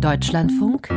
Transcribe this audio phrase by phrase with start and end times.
[0.00, 0.88] Deutschlandfunk.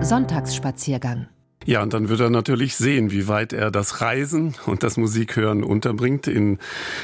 [0.00, 1.28] Sonntagsspaziergang
[1.68, 5.62] ja, und dann wird er natürlich sehen, wie weit er das Reisen und das Musikhören
[5.62, 6.58] unterbringt in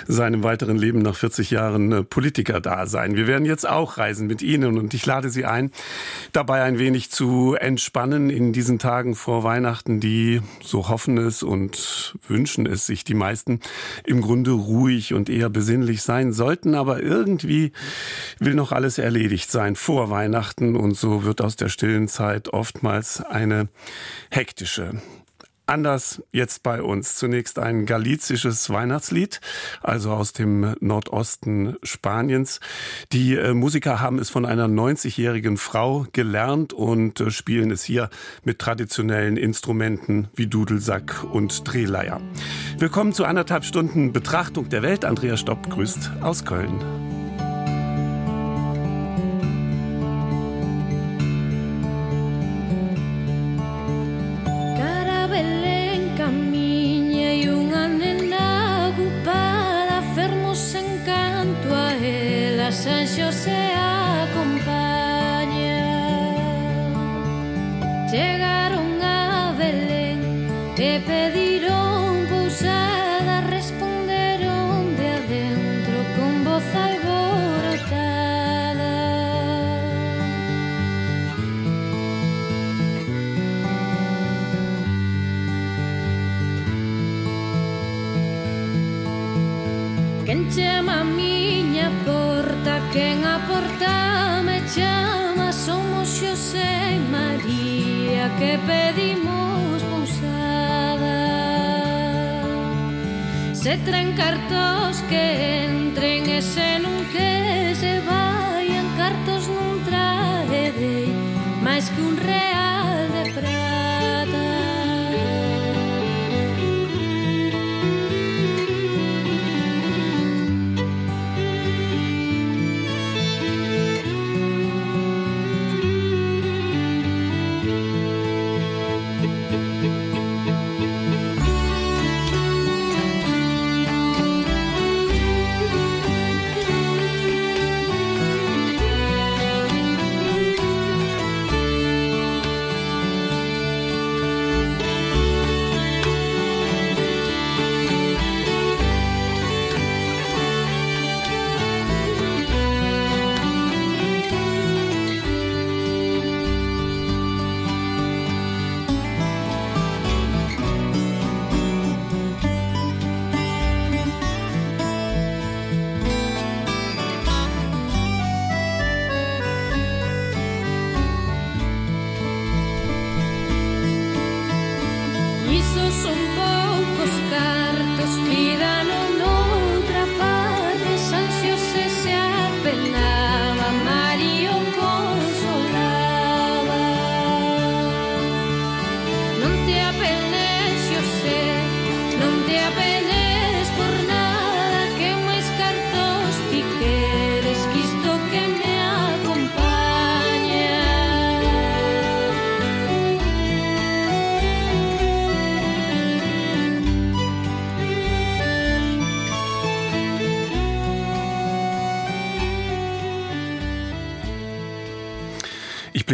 [0.09, 3.15] seinem weiteren Leben nach 40 Jahren äh, Politiker-Dasein.
[3.15, 5.71] Wir werden jetzt auch reisen mit Ihnen und ich lade Sie ein,
[6.33, 12.17] dabei ein wenig zu entspannen in diesen Tagen vor Weihnachten, die, so hoffen es und
[12.27, 13.61] wünschen es sich die meisten,
[14.07, 16.75] im Grunde ruhig und eher besinnlich sein sollten.
[16.75, 17.73] Aber irgendwie
[18.39, 23.21] will noch alles erledigt sein vor Weihnachten und so wird aus der stillen Zeit oftmals
[23.21, 23.69] eine
[24.31, 24.93] Hektik hektische.
[25.67, 27.17] Anders jetzt bei uns.
[27.17, 29.41] Zunächst ein galizisches Weihnachtslied,
[29.83, 32.61] also aus dem Nordosten Spaniens.
[33.13, 38.11] Die äh, Musiker haben es von einer 90-jährigen Frau gelernt und äh, spielen es hier
[38.45, 42.21] mit traditionellen Instrumenten wie Dudelsack und Drehleier.
[42.79, 45.05] Willkommen zu anderthalb Stunden Betrachtung der Welt.
[45.05, 47.14] Andrea Stopp grüßt aus Köln.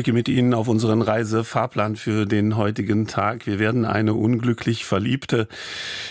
[0.00, 3.47] Blicke mit Ihnen auf unseren Reisefahrplan für den heutigen Tag.
[3.47, 5.47] Wir werden eine unglücklich Verliebte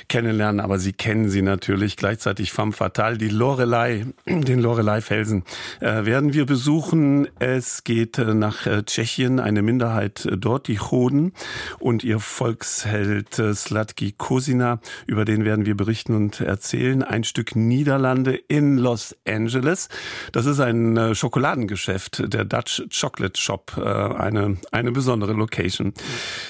[0.09, 1.95] kennenlernen, aber Sie kennen sie natürlich.
[1.95, 5.43] Gleichzeitig femme fatale, die Lorelei, den Lorelei-Felsen
[5.79, 7.27] äh, werden wir besuchen.
[7.39, 11.33] Es geht äh, nach äh, Tschechien, eine Minderheit äh, dort, die Choden
[11.79, 17.03] und ihr Volksheld äh, Slatki Kosina, über den werden wir berichten und erzählen.
[17.03, 19.89] Ein Stück Niederlande in Los Angeles.
[20.31, 25.93] Das ist ein äh, Schokoladengeschäft, der Dutch Chocolate Shop äh, eine, eine besondere Location.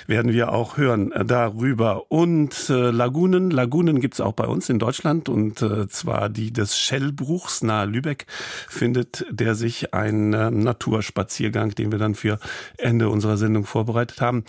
[0.08, 2.10] Werden wir auch hören äh, darüber.
[2.10, 2.92] Und äh,
[3.51, 7.86] Lagunen, Lagunen gibt's auch bei uns in Deutschland und äh, zwar die des Schellbruchs nahe
[7.86, 8.25] Lübeck
[8.68, 12.40] findet der sich ein äh, Naturspaziergang, den wir dann für
[12.78, 14.44] Ende unserer Sendung vorbereitet haben.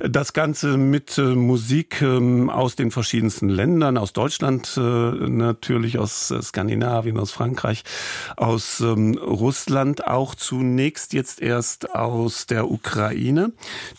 [0.00, 6.30] Das Ganze mit äh, Musik äh, aus den verschiedensten Ländern, aus Deutschland äh, natürlich, aus
[6.30, 7.84] äh, Skandinavien, aus Frankreich,
[8.36, 13.52] aus ähm, Russland, auch zunächst jetzt erst aus der Ukraine.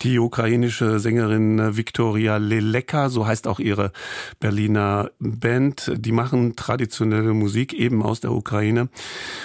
[0.04, 3.92] Die ukrainische Sängerin Viktoria Leleka, so heißt auch ihre
[4.41, 8.89] Berliner Band, die machen traditionelle Musik eben aus der Ukraine.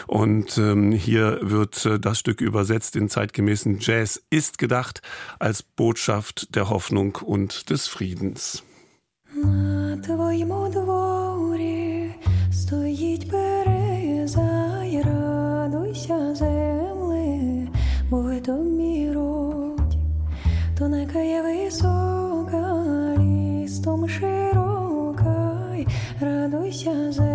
[0.08, 5.02] Und ähm, hier wird äh, das Stück übersetzt in zeitgemäßen Jazz, ist gedacht
[5.40, 8.64] als Botschaft der Hoffnung und des Friedens.
[9.36, 12.12] На твоєму дворі
[12.52, 17.68] стоїть береза й радуйся земле,
[18.10, 19.98] бо то міроть,
[20.78, 22.86] тонека є висока,
[23.20, 24.53] лістом широка, й
[26.75, 27.34] 下醉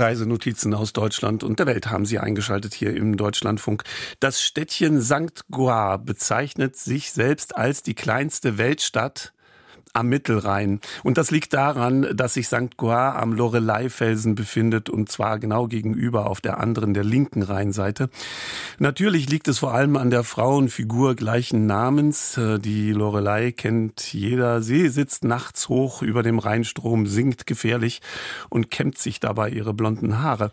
[0.00, 3.84] Reisenotizen aus Deutschland und der Welt haben Sie eingeschaltet hier im Deutschlandfunk.
[4.18, 5.44] Das Städtchen St.
[5.50, 9.32] Goar bezeichnet sich selbst als die kleinste Weltstadt
[9.92, 10.80] am Mittelrhein.
[11.02, 12.76] Und das liegt daran, dass sich St.
[12.76, 18.08] Goar am Lorelei-Felsen befindet und zwar genau gegenüber auf der anderen, der linken Rheinseite.
[18.78, 22.36] Natürlich liegt es vor allem an der Frauenfigur gleichen Namens.
[22.36, 24.62] Äh, Die Lorelei kennt jeder.
[24.62, 28.00] Sie sitzt nachts hoch über dem Rheinstrom, singt gefährlich
[28.48, 30.50] und kämmt sich dabei ihre blonden Haare.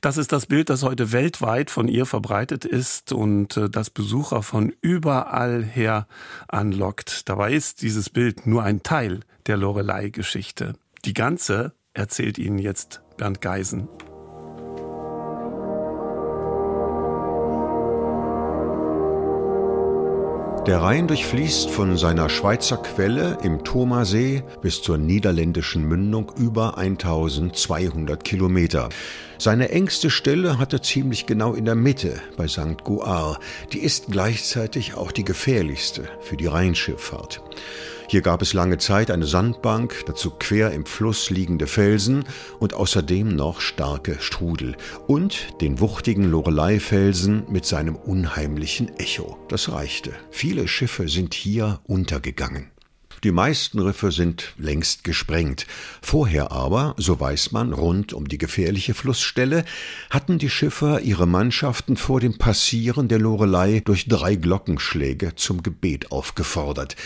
[0.00, 4.42] Das ist das Bild, das heute weltweit von ihr verbreitet ist und äh, das Besucher
[4.42, 6.06] von überall her
[6.48, 7.28] anlockt.
[7.28, 10.74] Dabei ist dieses Bild nur ein Teil der Lorelei-Geschichte.
[11.04, 13.88] Die ganze erzählt Ihnen jetzt Bernd Geisen.
[20.66, 28.24] Der Rhein durchfließt von seiner Schweizer Quelle im Thomasee bis zur niederländischen Mündung über 1200
[28.24, 28.88] Kilometer.
[29.36, 32.82] Seine engste Stelle hat er ziemlich genau in der Mitte bei St.
[32.82, 33.40] Gouar.
[33.74, 37.42] Die ist gleichzeitig auch die gefährlichste für die Rheinschifffahrt.
[38.14, 42.24] Hier gab es lange Zeit eine Sandbank, dazu quer im Fluss liegende Felsen
[42.60, 44.76] und außerdem noch starke Strudel
[45.08, 49.36] und den wuchtigen Lorelei-Felsen mit seinem unheimlichen Echo.
[49.48, 50.12] Das reichte.
[50.30, 52.70] Viele Schiffe sind hier untergegangen.
[53.24, 55.66] Die meisten Riffe sind längst gesprengt.
[56.02, 59.64] Vorher aber, so weiß man, rund um die gefährliche Flussstelle,
[60.10, 66.12] hatten die Schiffer ihre Mannschaften vor dem Passieren der Lorelei durch drei Glockenschläge zum Gebet
[66.12, 66.96] aufgefordert.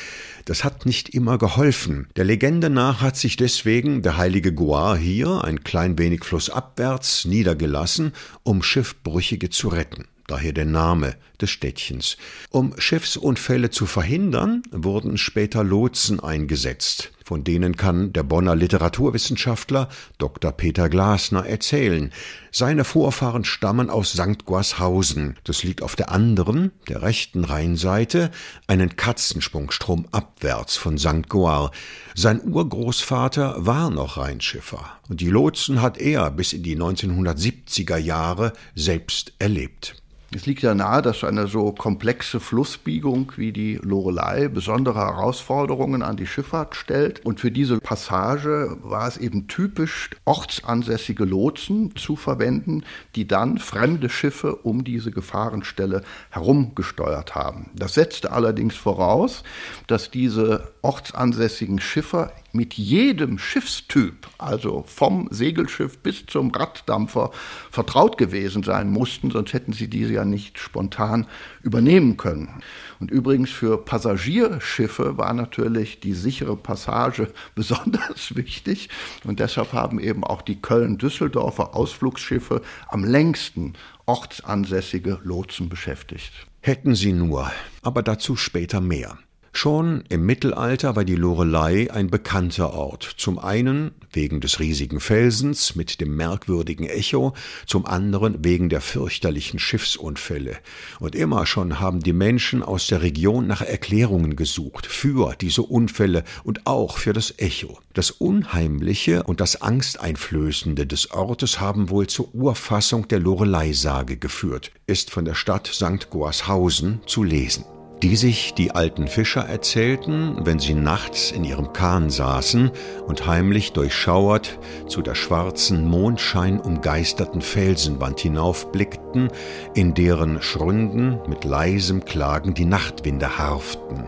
[0.45, 2.09] Das hat nicht immer geholfen.
[2.17, 8.13] Der Legende nach hat sich deswegen der heilige Goar hier ein klein wenig flussabwärts niedergelassen,
[8.43, 12.17] um Schiffbrüchige zu retten daher der Name des Städtchens.
[12.51, 17.13] Um Schiffsunfälle zu verhindern, wurden später Lotsen eingesetzt.
[17.29, 20.51] Von denen kann der Bonner Literaturwissenschaftler Dr.
[20.51, 22.11] Peter Glasner erzählen.
[22.51, 24.47] Seine Vorfahren stammen aus St.
[24.47, 25.37] Goarshausen.
[25.45, 28.31] Das liegt auf der anderen, der rechten Rheinseite,
[28.67, 31.29] einen Katzensprungstrom abwärts von St.
[31.29, 31.71] Goar.
[32.15, 38.55] Sein Urgroßvater war noch Rheinschiffer und die Lotsen hat er bis in die 1970er Jahre
[38.75, 39.97] selbst erlebt.
[40.31, 46.19] Es liegt ja nahe, dass eine so komplexe Flussbiegung wie die Lorelei besondere Herausforderungen an
[46.19, 47.25] die Schifffahrt stellt.
[47.25, 54.11] Und für diese Passage war es eben typisch, ortsansässige Lotsen zu verwenden, die dann fremde
[54.11, 57.71] Schiffe um diese Gefahrenstelle herumgesteuert haben.
[57.75, 59.45] Das setzte allerdings voraus,
[59.87, 67.31] dass diese ortsansässigen Schiffer mit jedem Schiffstyp, also vom Segelschiff bis zum Raddampfer,
[67.71, 71.27] vertraut gewesen sein mussten, sonst hätten sie diese ja nicht spontan
[71.63, 72.63] übernehmen können.
[73.01, 78.89] Und übrigens für Passagierschiffe war natürlich die sichere Passage besonders wichtig
[79.25, 83.75] und deshalb haben eben auch die Köln-Düsseldorfer Ausflugsschiffe am längsten
[84.07, 86.33] ortsansässige Lotsen beschäftigt.
[86.61, 87.51] Hätten sie nur,
[87.83, 89.19] aber dazu später mehr.
[89.61, 95.75] Schon im Mittelalter war die Lorelei ein bekannter Ort, zum einen wegen des riesigen Felsens
[95.75, 97.35] mit dem merkwürdigen Echo,
[97.67, 100.59] zum anderen wegen der fürchterlichen Schiffsunfälle.
[101.01, 106.23] Und immer schon haben die Menschen aus der Region nach Erklärungen gesucht für diese Unfälle
[106.45, 107.81] und auch für das Echo.
[107.95, 115.11] Das Unheimliche und das Angsteinflößende des Ortes haben wohl zur Urfassung der Lorelei-Sage geführt, ist
[115.11, 116.11] von der Stadt St.
[116.11, 117.65] Goarshausen zu lesen
[118.03, 122.71] die sich die alten Fischer erzählten, wenn sie nachts in ihrem Kahn saßen
[123.07, 129.31] und heimlich durchschauert zu der schwarzen Mondschein umgeisterten Felsenwand hinaufblickten,
[129.75, 134.05] in deren Schründen mit leisem Klagen die Nachtwinde harften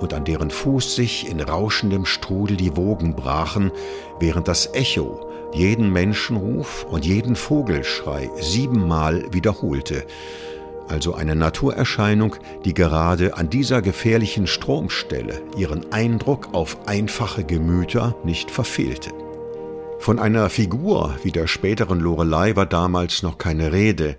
[0.00, 3.70] und an deren Fuß sich in rauschendem Strudel die Wogen brachen,
[4.18, 5.20] während das Echo
[5.52, 10.04] jeden Menschenruf und jeden Vogelschrei siebenmal wiederholte,
[10.90, 18.50] also eine Naturerscheinung, die gerade an dieser gefährlichen Stromstelle ihren Eindruck auf einfache Gemüter nicht
[18.50, 19.10] verfehlte.
[20.00, 24.16] Von einer Figur wie der späteren Lorelei war damals noch keine Rede.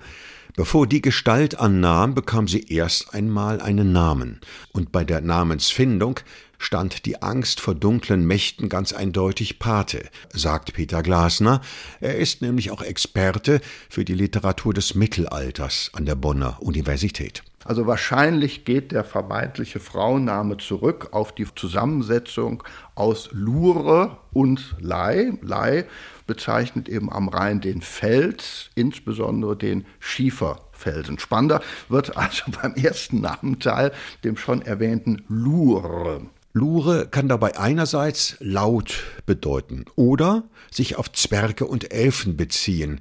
[0.56, 4.42] Bevor die Gestalt annahm, bekam sie erst einmal einen Namen,
[4.74, 6.20] und bei der Namensfindung
[6.62, 11.62] stand die Angst vor dunklen Mächten ganz eindeutig Pate, sagt Peter Glasner.
[12.00, 17.44] Er ist nämlich auch Experte für die Literatur des Mittelalters an der Bonner Universität.
[17.64, 22.64] Also wahrscheinlich geht der vermeintliche Frauenname zurück auf die Zusammensetzung
[22.96, 25.34] aus Lure und Lei.
[25.42, 25.86] Lei
[26.26, 31.20] bezeichnet eben am Rhein den Fels, insbesondere den Schieferfelsen.
[31.20, 33.92] Spannender wird also beim ersten Namenteil
[34.24, 36.22] dem schon erwähnten Lure.
[36.54, 43.00] Lure kann dabei einerseits laut bedeuten oder sich auf Zwerge und Elfen beziehen.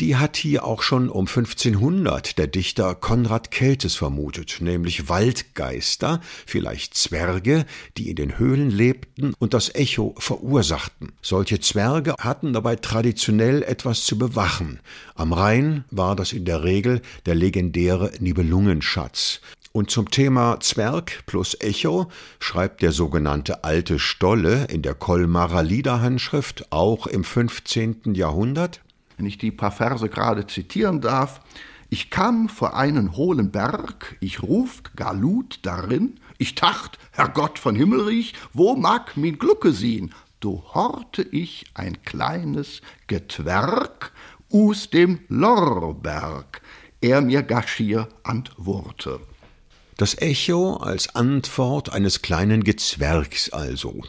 [0.00, 6.94] Die hat hier auch schon um 1500 der Dichter Konrad Keltes vermutet, nämlich Waldgeister, vielleicht
[6.94, 7.64] Zwerge,
[7.96, 11.12] die in den Höhlen lebten und das Echo verursachten.
[11.22, 14.80] Solche Zwerge hatten dabei traditionell etwas zu bewachen.
[15.14, 19.40] Am Rhein war das in der Regel der legendäre Nibelungenschatz.
[19.76, 22.06] Und zum Thema Zwerg plus Echo
[22.38, 28.14] schreibt der sogenannte Alte Stolle in der Kolmarer Liederhandschrift auch im 15.
[28.14, 28.82] Jahrhundert.
[29.16, 31.40] Wenn ich die paar Verse gerade zitieren darf.
[31.90, 37.74] Ich kam vor einen hohlen Berg, ich ruft gar Lud darin, ich tacht, Herrgott von
[37.74, 40.14] Himmelreich, wo mag min Glucke sien?
[40.38, 44.12] Do horte ich ein kleines Getwerk
[44.52, 46.62] us dem Lorberg,
[47.00, 49.18] er mir gaschier antworte.
[49.96, 54.02] Das Echo als Antwort eines kleinen Gezwergs also.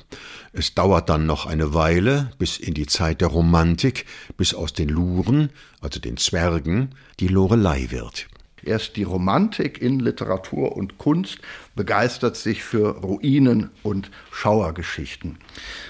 [0.51, 4.89] Es dauert dann noch eine Weile, bis in die Zeit der Romantik, bis aus den
[4.89, 5.51] Luren,
[5.81, 8.27] also den Zwergen, die Lorelei wird.
[8.65, 11.38] Erst die Romantik in Literatur und Kunst
[11.75, 15.38] begeistert sich für Ruinen und Schauergeschichten.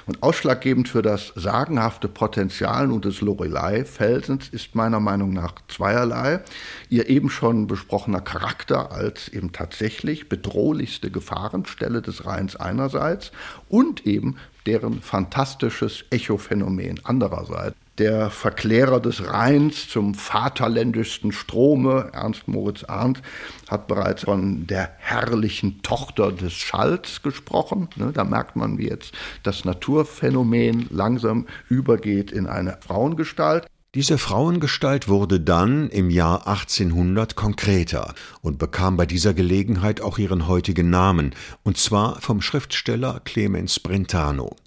[0.06, 6.42] Und ausschlaggebend für das sagenhafte Potenzial nun des Lorelei-Felsens ist meiner Meinung nach zweierlei.
[6.90, 13.32] Ihr eben schon besprochener Charakter als eben tatsächlich bedrohlichste Gefahrenstelle des Rheins einerseits
[13.70, 22.84] und eben deren fantastisches Echophänomen andererseits der Verklärer des Rheins zum vaterländischsten Strome, Ernst Moritz
[22.84, 23.22] Arndt,
[23.70, 27.90] hat bereits von der herrlichen Tochter des Schalls gesprochen.
[27.96, 33.66] Ne, da merkt man, wie jetzt das Naturphänomen langsam übergeht in eine Frauengestalt.
[33.96, 40.50] Diese Frauengestalt wurde dann im Jahr 1800 konkreter und bekam bei dieser Gelegenheit auch ihren
[40.50, 41.34] heutigen Namen,
[41.64, 44.58] und zwar vom Schriftsteller Clemens Brentano.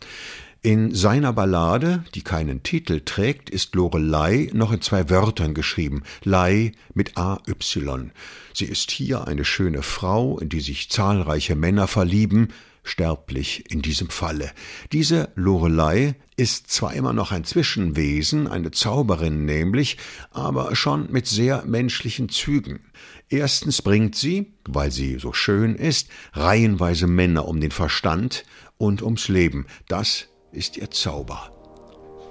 [0.60, 6.72] In seiner Ballade, die keinen Titel trägt, ist Lorelei noch in zwei Wörtern geschrieben, Lei
[6.94, 7.54] mit AY.
[8.52, 12.48] Sie ist hier eine schöne Frau, in die sich zahlreiche Männer verlieben,
[12.82, 14.50] sterblich in diesem Falle.
[14.90, 19.96] Diese Lorelei ist zwar immer noch ein Zwischenwesen, eine Zauberin nämlich,
[20.32, 22.80] aber schon mit sehr menschlichen Zügen.
[23.28, 28.44] Erstens bringt sie, weil sie so schön ist, reihenweise Männer um den Verstand
[28.76, 29.66] und ums Leben.
[29.86, 31.52] Das ist ihr Zauber.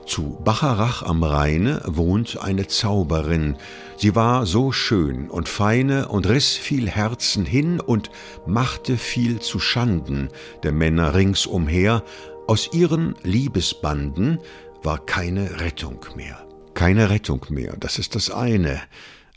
[0.08, 3.58] Zu Bacharach am Rheine wohnt eine Zauberin.
[3.98, 8.10] Sie war so schön und feine und riss viel Herzen hin und
[8.46, 10.30] machte viel zu Schanden
[10.64, 12.04] der Männer ringsumher.
[12.48, 14.40] Aus ihren Liebesbanden
[14.82, 16.48] war keine Rettung mehr.
[16.74, 18.82] Keine Rettung mehr, das ist das eine.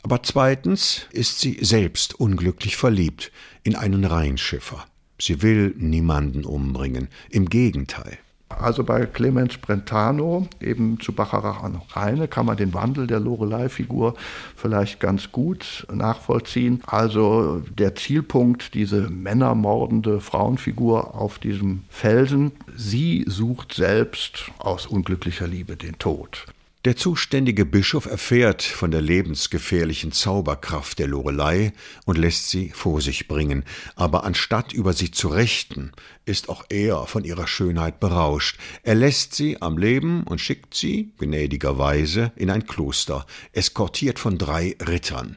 [0.03, 3.33] Aber zweitens ist sie selbst unglücklich verliebt
[3.63, 4.85] in einen Rheinschiffer.
[5.19, 8.17] Sie will niemanden umbringen, im Gegenteil.
[8.59, 14.15] Also bei Clemens Brentano, eben zu Bacharach an Rheine, kann man den Wandel der Lorelei-Figur
[14.55, 16.81] vielleicht ganz gut nachvollziehen.
[16.85, 25.75] Also der Zielpunkt, diese männermordende Frauenfigur auf diesem Felsen, sie sucht selbst aus unglücklicher Liebe
[25.75, 26.45] den Tod.
[26.83, 31.73] Der zuständige Bischof erfährt von der lebensgefährlichen Zauberkraft der Lorelei
[32.05, 33.65] und lässt sie vor sich bringen,
[33.95, 35.91] aber anstatt über sie zu richten,
[36.25, 38.57] ist auch er von ihrer Schönheit berauscht.
[38.81, 44.75] Er lässt sie am Leben und schickt sie, gnädigerweise, in ein Kloster, eskortiert von drei
[44.83, 45.35] Rittern.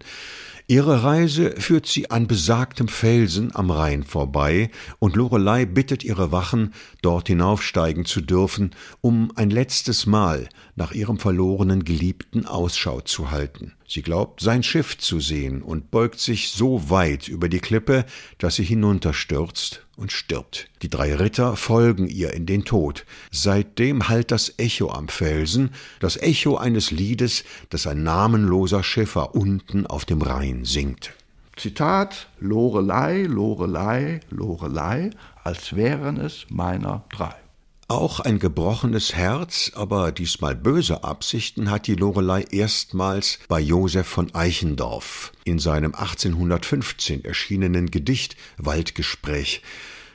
[0.67, 6.73] Ihre Reise führt sie an besagtem Felsen am Rhein vorbei, und Lorelei bittet ihre Wachen,
[7.03, 8.71] dort hinaufsteigen zu dürfen,
[9.03, 13.73] um ein letztes Mal nach ihrem verlorenen Geliebten Ausschau zu halten.
[13.87, 18.05] Sie glaubt, sein Schiff zu sehen und beugt sich so weit über die Klippe,
[18.39, 20.69] dass sie hinunterstürzt und stirbt.
[20.83, 23.05] Die drei Ritter folgen ihr in den Tod.
[23.31, 29.87] Seitdem hallt das Echo am Felsen, das Echo eines Liedes, das ein namenloser Schiffer unten
[29.87, 31.13] auf dem Rhein singt.
[31.57, 35.11] Zitat Lorelei, Lorelei, Lorelei,
[35.45, 37.44] als wären es meiner drei.
[37.87, 44.35] Auch ein gebrochenes Herz, aber diesmal böse Absichten hat die Lorelei erstmals bei Josef von
[44.35, 49.61] Eichendorff in seinem 1815 erschienenen Gedicht Waldgespräch.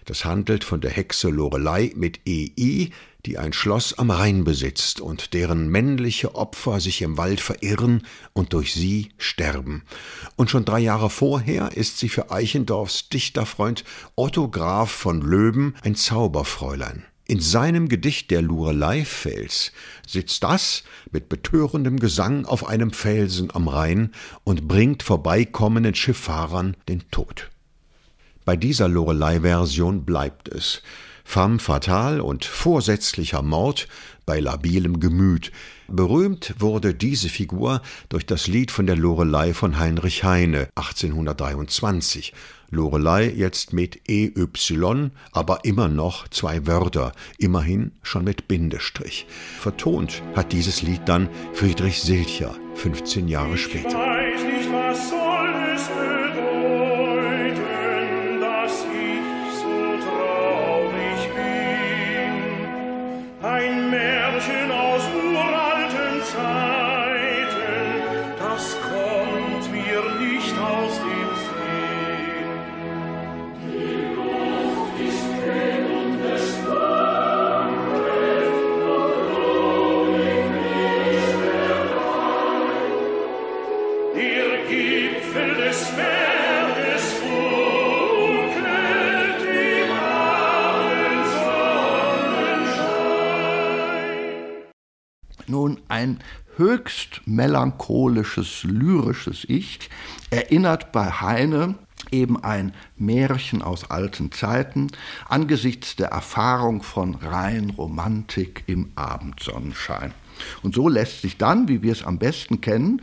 [0.06, 2.90] Das handelt von der Hexe Lorelei mit EI,
[3.28, 8.02] die ein Schloss am Rhein besitzt und deren männliche Opfer sich im Wald verirren
[8.34, 9.84] und durch sie sterben.
[10.36, 13.84] Und schon drei Jahre vorher ist sie für Eichendorffs Dichterfreund
[14.16, 17.06] Otto Graf von Löben ein Zauberfräulein.
[17.30, 19.72] In seinem Gedicht Der Lureleifels
[20.08, 24.14] sitzt das mit betörendem Gesang auf einem Felsen am Rhein
[24.44, 27.52] und bringt vorbeikommenden Schifffahrern den Tod.
[28.46, 30.82] Bei dieser Lorelei-Version bleibt es.
[31.24, 33.88] Femme fatale und vorsätzlicher Mord
[34.26, 35.52] bei labilem Gemüt.
[35.88, 42.34] Berühmt wurde diese Figur durch das Lied von der Lorelei von Heinrich Heine 1823
[42.70, 44.32] Lorelei jetzt mit EY,
[45.32, 49.28] aber immer noch zwei Wörter, immerhin schon mit Bindestrich.
[49.60, 54.19] Vertont hat dieses Lied dann Friedrich Silcher 15 Jahre später.
[96.00, 96.20] Ein
[96.56, 99.90] höchst melancholisches, lyrisches Ich,
[100.30, 101.76] erinnert bei Heine
[102.12, 104.88] eben ein Märchen aus alten Zeiten
[105.28, 110.14] angesichts der Erfahrung von rein Romantik im Abendsonnenschein.
[110.64, 113.02] Und so lässt sich dann, wie wir es am besten kennen,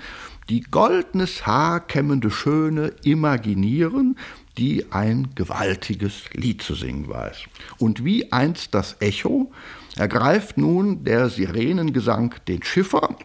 [0.49, 4.17] die goldenes Haar kämmende Schöne imaginieren,
[4.57, 7.43] die ein gewaltiges Lied zu singen weiß.
[7.79, 9.53] Und wie einst das Echo
[9.97, 13.17] ergreift nun der Sirenengesang den Schiffer,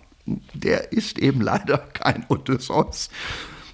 [0.54, 3.10] der ist eben leider kein Odysseus,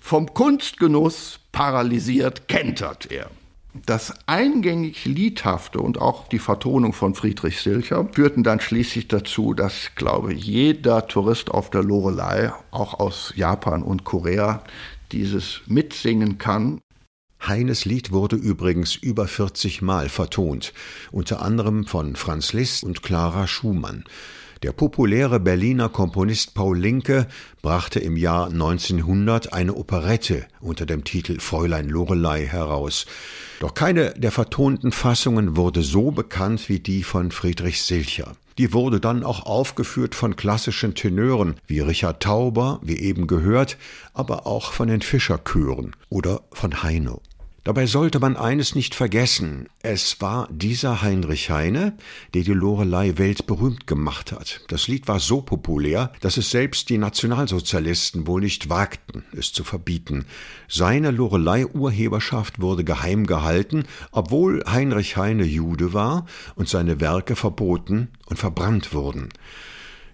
[0.01, 3.29] vom Kunstgenuss paralysiert kentert er.
[3.85, 9.91] Das eingängig Liedhafte und auch die Vertonung von Friedrich Silcher führten dann schließlich dazu, dass,
[9.95, 14.63] glaube ich, jeder Tourist auf der Lorelei, auch aus Japan und Korea,
[15.11, 16.79] dieses mitsingen kann.
[17.45, 20.73] Heines Lied wurde übrigens über 40 Mal vertont,
[21.11, 24.03] unter anderem von Franz Liszt und Clara Schumann.
[24.63, 27.27] Der populäre Berliner Komponist Paul Linke
[27.61, 33.05] brachte im Jahr 1900 eine Operette unter dem Titel Fräulein Lorelei heraus.
[33.59, 38.33] Doch keine der vertonten Fassungen wurde so bekannt wie die von Friedrich Silcher.
[38.57, 43.77] Die wurde dann auch aufgeführt von klassischen Tenören wie Richard Tauber, wie eben gehört,
[44.15, 47.21] aber auch von den Fischerchören oder von Heino.
[47.67, 49.67] Dabei sollte man eines nicht vergessen.
[49.83, 51.97] Es war dieser Heinrich Heine,
[52.33, 54.61] der die Lorelei weltberühmt gemacht hat.
[54.69, 59.65] Das Lied war so populär, dass es selbst die Nationalsozialisten wohl nicht wagten, es zu
[59.65, 60.27] verbieten.
[60.69, 66.25] Seine Lorelei-Urheberschaft wurde geheim gehalten, obwohl Heinrich Heine Jude war
[66.55, 69.27] und seine Werke verboten und verbrannt wurden.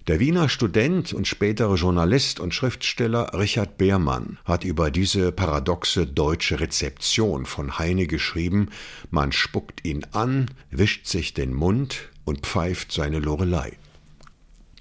[0.08, 6.60] Der Wiener Student und spätere Journalist und Schriftsteller Richard Beermann hat über diese paradoxe deutsche
[6.60, 8.68] Rezeption von Heine geschrieben,
[9.12, 13.78] man spuckt ihn an, wischt sich den Mund und pfeift seine Lorelei.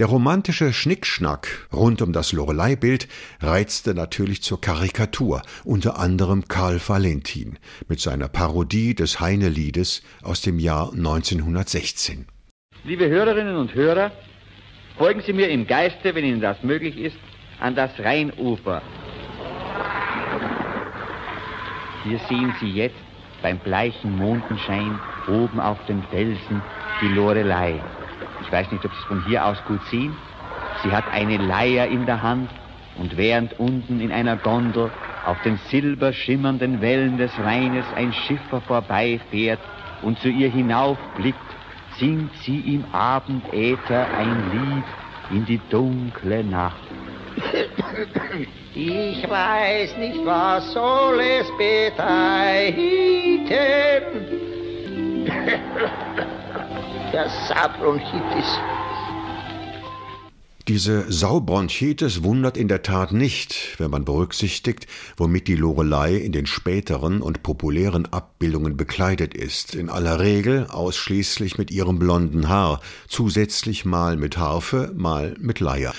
[0.00, 3.06] Der romantische Schnickschnack rund um das Lorelei-Bild
[3.40, 10.58] reizte natürlich zur Karikatur, unter anderem Karl Valentin mit seiner Parodie des Heine-Liedes aus dem
[10.58, 12.26] Jahr 1916.
[12.82, 14.10] Liebe Hörerinnen und Hörer,
[15.02, 17.18] Folgen Sie mir im Geiste, wenn Ihnen das möglich ist,
[17.58, 18.80] an das Rheinufer.
[22.04, 23.02] Hier sehen Sie jetzt
[23.42, 26.62] beim bleichen Mondenschein oben auf dem Felsen
[27.00, 27.80] die Lorelei.
[28.42, 30.16] Ich weiß nicht, ob Sie es von hier aus gut sehen.
[30.84, 32.48] Sie hat eine Leier in der Hand
[32.96, 34.92] und während unten in einer Gondel
[35.26, 39.58] auf den silberschimmernden Wellen des Rheines ein Schiffer vorbeifährt
[40.02, 41.40] und zu ihr hinaufblickt,
[41.98, 44.84] singt sie im Abendäther ein Lied
[45.30, 46.76] in die dunkle Nacht.
[48.74, 51.96] Ich weiß nicht, was soll es bedeuten.
[57.12, 58.58] Der Sabronchitis.
[60.68, 66.46] Diese Saubronchitis wundert in der Tat nicht, wenn man berücksichtigt, womit die Lorelei in den
[66.46, 73.84] späteren und populären Abbildungen bekleidet ist, in aller Regel ausschließlich mit ihrem blonden Haar, zusätzlich
[73.84, 75.94] mal mit Harfe, mal mit Leier.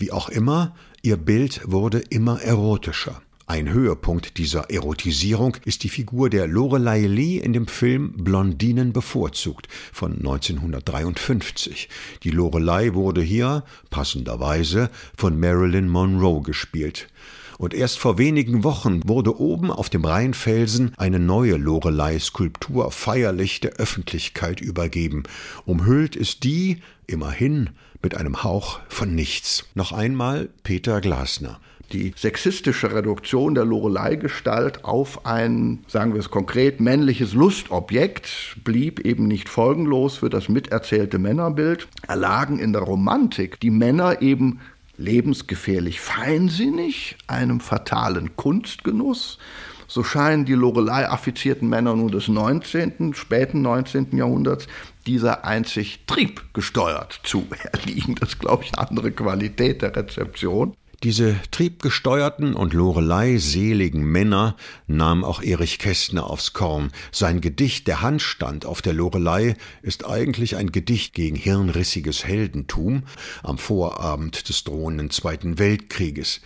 [0.00, 3.22] Wie auch immer, ihr Bild wurde immer erotischer.
[3.50, 9.68] Ein Höhepunkt dieser Erotisierung ist die Figur der Lorelei Lee in dem Film Blondinen bevorzugt
[9.90, 11.88] von 1953.
[12.24, 17.08] Die Lorelei wurde hier, passenderweise, von Marilyn Monroe gespielt.
[17.56, 23.76] Und erst vor wenigen Wochen wurde oben auf dem Rheinfelsen eine neue Lorelei-Skulptur feierlich der
[23.76, 25.22] Öffentlichkeit übergeben.
[25.64, 27.70] Umhüllt ist die, immerhin,
[28.02, 29.64] mit einem Hauch von nichts.
[29.74, 31.58] Noch einmal Peter Glasner
[31.92, 39.26] die sexistische Reduktion der Lorelei-Gestalt auf ein, sagen wir es konkret, männliches Lustobjekt blieb eben
[39.26, 44.60] nicht folgenlos für das miterzählte Männerbild, erlagen in der Romantik die Männer eben
[44.98, 49.38] lebensgefährlich feinsinnig, einem fatalen Kunstgenuss.
[49.86, 54.14] So scheinen die Lorelei-affizierten Männer nun des 19., späten 19.
[54.16, 54.66] Jahrhunderts
[55.06, 58.14] dieser einzig triebgesteuert zu erliegen.
[58.16, 60.76] Das ist, glaube ich, eine andere Qualität der Rezeption.
[61.04, 64.56] Diese triebgesteuerten und Lorelei-seligen Männer
[64.88, 66.90] nahm auch Erich Kästner aufs Korn.
[67.12, 73.04] Sein Gedicht Der Handstand auf der Lorelei ist eigentlich ein Gedicht gegen hirnrissiges Heldentum
[73.44, 76.40] am Vorabend des drohenden Zweiten Weltkrieges.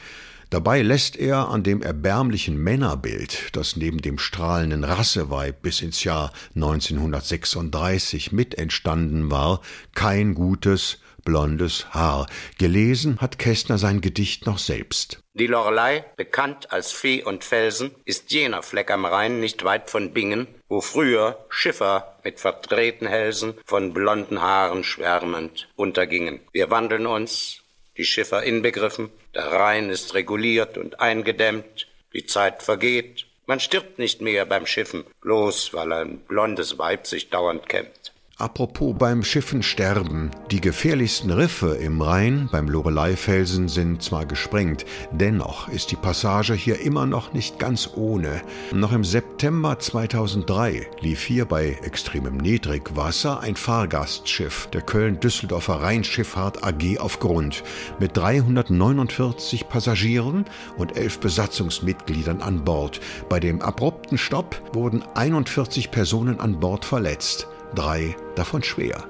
[0.50, 6.30] Dabei lässt er an dem erbärmlichen Männerbild, das neben dem strahlenden Rasseweib bis ins Jahr
[6.56, 9.62] 1936 mit entstanden war,
[9.94, 12.26] kein gutes, blondes Haar.
[12.58, 15.22] Gelesen hat Kästner sein Gedicht noch selbst.
[15.34, 20.12] Die Lorelei, bekannt als Vieh und Felsen, ist jener Fleck am Rhein nicht weit von
[20.12, 26.40] Bingen, wo früher Schiffer mit verdrehten Hälsen von blonden Haaren schwärmend untergingen.
[26.52, 27.62] Wir wandeln uns
[27.96, 34.20] die Schiffer inbegriffen, der Rhein ist reguliert und eingedämmt, die Zeit vergeht, man stirbt nicht
[34.20, 38.11] mehr beim Schiffen, bloß weil ein blondes Weib sich dauernd kämmt.
[38.42, 40.32] Apropos beim Schiffen sterben.
[40.50, 46.80] Die gefährlichsten Riffe im Rhein beim Loreleifelsen sind zwar gesprengt, dennoch ist die Passage hier
[46.80, 48.42] immer noch nicht ganz ohne.
[48.72, 56.98] Noch im September 2003 lief hier bei extremem Niedrigwasser ein Fahrgastschiff der Köln-Düsseldorfer Rheinschifffahrt AG
[56.98, 57.62] auf Grund
[58.00, 63.00] mit 349 Passagieren und elf Besatzungsmitgliedern an Bord.
[63.28, 69.04] Bei dem abrupten Stopp wurden 41 Personen an Bord verletzt drei davon schwer.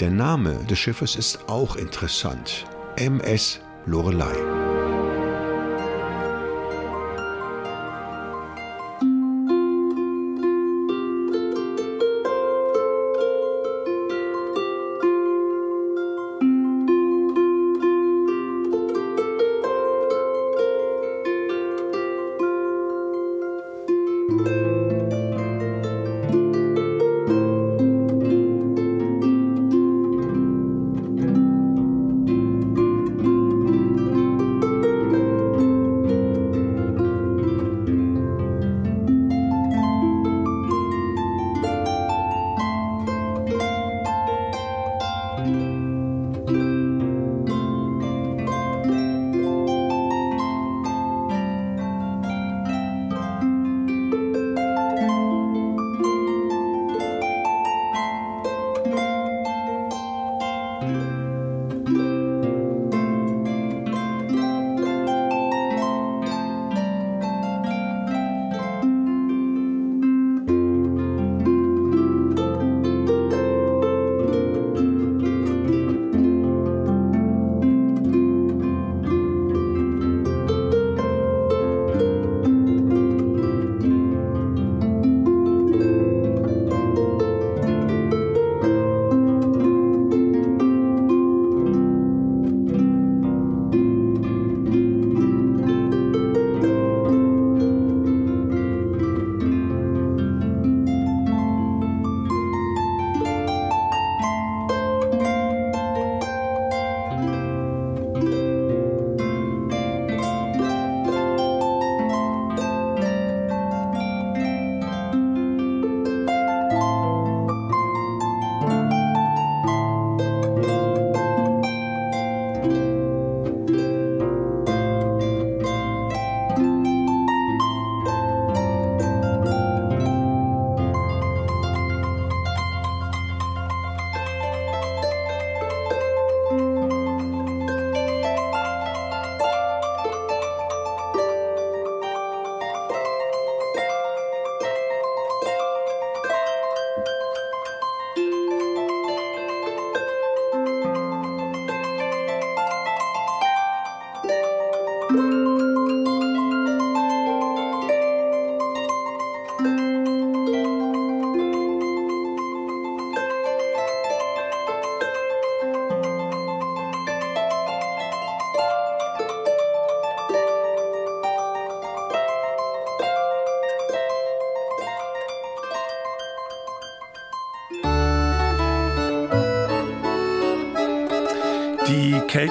[0.00, 2.66] Der Name des Schiffes ist auch interessant.
[2.96, 4.34] MS Lorelei.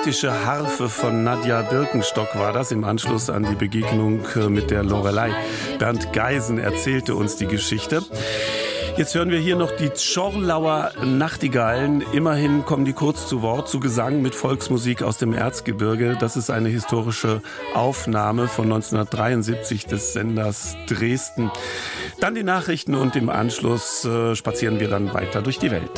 [0.04, 4.84] Keltische Harfe von Nadja Birkenstock war das im Anschluss an die Begegnung äh, mit der
[4.84, 5.32] Lorelei.
[5.80, 8.02] Bernd Geisen erzählte uns die Geschichte.
[8.98, 12.04] Jetzt hören wir hier noch die Schorlauer Nachtigallen.
[12.12, 16.18] Immerhin kommen die kurz zu Wort zu Gesang mit Volksmusik aus dem Erzgebirge.
[16.20, 17.42] Das ist eine historische
[17.74, 21.50] Aufnahme von 1973 des Senders Dresden.
[22.20, 25.93] Dann die Nachrichten und im Anschluss äh, spazieren wir dann weiter durch die Welt.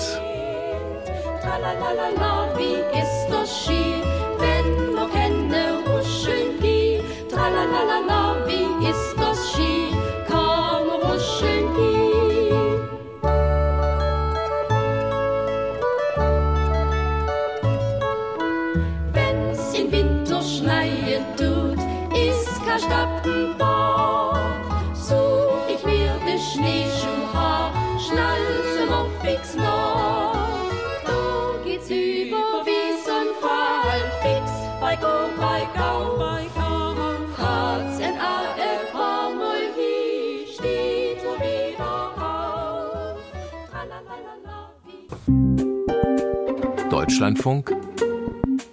[46.90, 47.72] Deutschlandfunk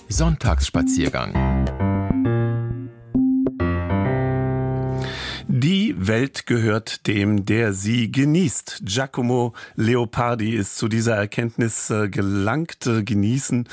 [0.08, 1.51] Sonntagsspaziergang.
[6.06, 8.82] Welt gehört dem, der sie genießt.
[8.84, 12.88] Giacomo Leopardi ist zu dieser Erkenntnis äh, gelangt.
[13.04, 13.68] Genießen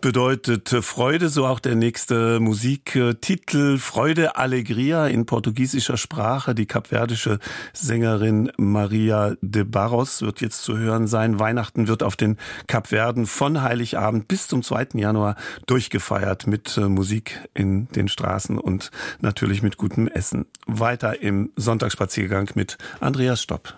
[0.00, 6.54] bedeutet Freude, so auch der nächste Musiktitel Freude Alegria in portugiesischer Sprache.
[6.54, 7.38] Die kapverdische
[7.72, 11.38] Sängerin Maria de Barros wird jetzt zu hören sein.
[11.38, 14.88] Weihnachten wird auf den Kapverden von Heiligabend bis zum 2.
[14.94, 20.46] Januar durchgefeiert mit äh, Musik in den Straßen und natürlich mit gutem Essen.
[20.66, 23.74] Weiter im Sonntagsspaziergang mit Andreas Stopp.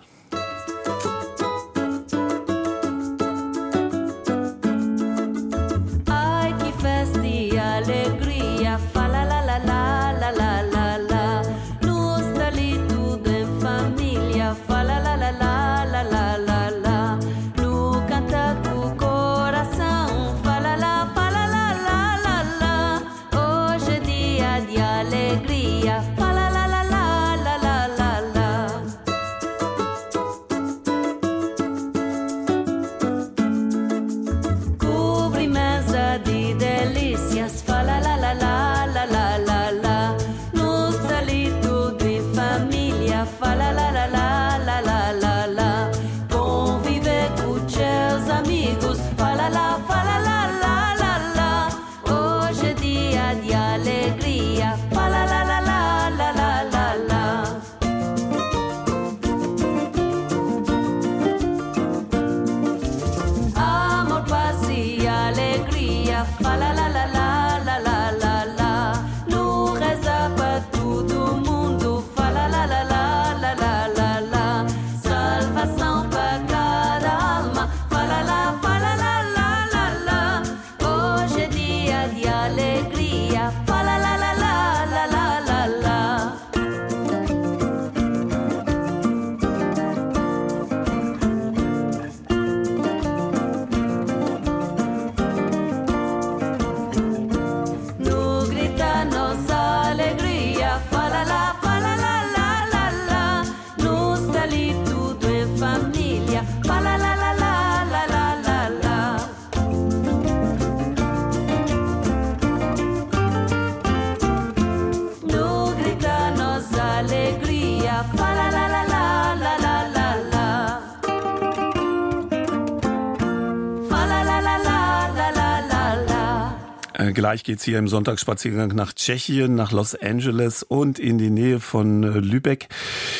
[127.35, 132.03] Gleich geht's hier im Sonntagsspaziergang nach Tschechien, nach Los Angeles und in die Nähe von
[132.03, 132.69] äh, Lübeck.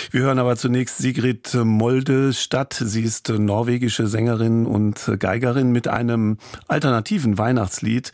[0.09, 2.73] Wir hören aber zunächst Sigrid Moldestadt.
[2.79, 6.37] Sie ist norwegische Sängerin und Geigerin mit einem
[6.69, 8.13] alternativen Weihnachtslied,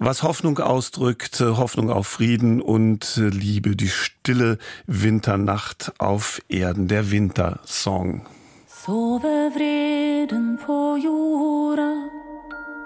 [0.00, 8.26] was Hoffnung ausdrückt, Hoffnung auf Frieden und Liebe, die stille Winternacht auf Erden, der Wintersong.
[8.66, 11.92] Sover vreden på jorda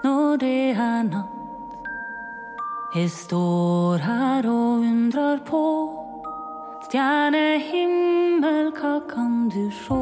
[0.03, 1.32] når det er natt
[2.93, 5.61] Jeg står her og undrer på
[6.85, 9.97] Stjernehimmel, hva kan du sjå?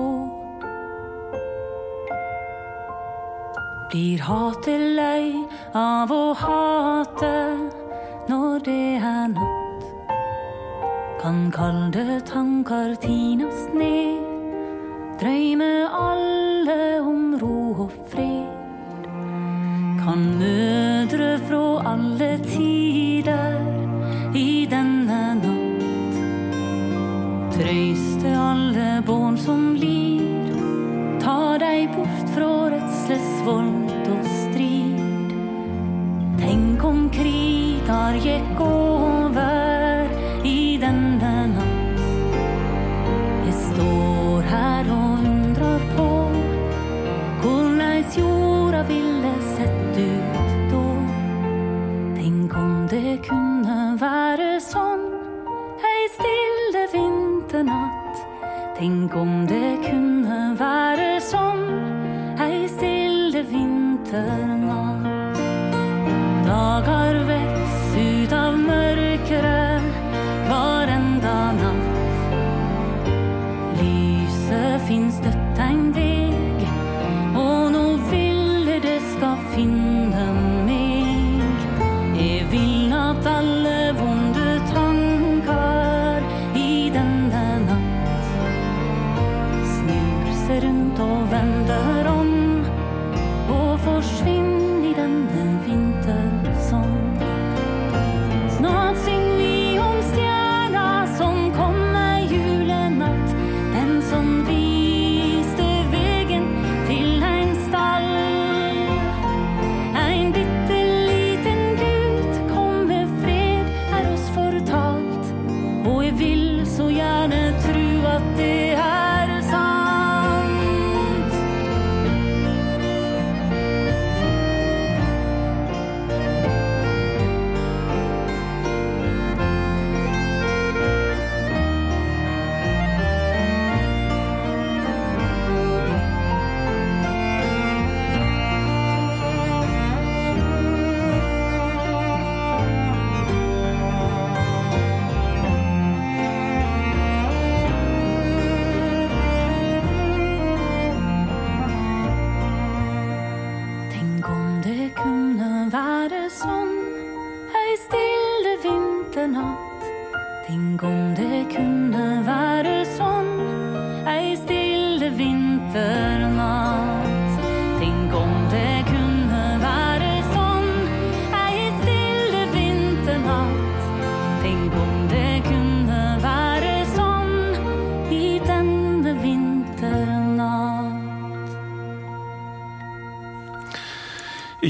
[3.93, 5.31] Blir hatet lei
[5.71, 7.31] av å hate
[8.27, 9.89] når det er natt?
[11.23, 14.19] Kan kalde tanker tines ned,
[15.23, 18.50] drøyme alle om ro og fred?
[20.01, 23.59] Kan mødre fra alle tider
[24.33, 26.15] i denne natt
[27.53, 30.49] trøyste alle barn som lir,
[31.21, 35.35] ta dei bort fra redsles vold og strid.
[36.41, 39.00] Tenk om krigar gikk over
[53.25, 55.03] kunne være sånn
[55.85, 58.21] ei stille vinternatt.
[58.77, 61.65] Tenk om det kunne være sånn
[62.41, 65.39] ei stille vinternatt.
[66.47, 67.10] Dager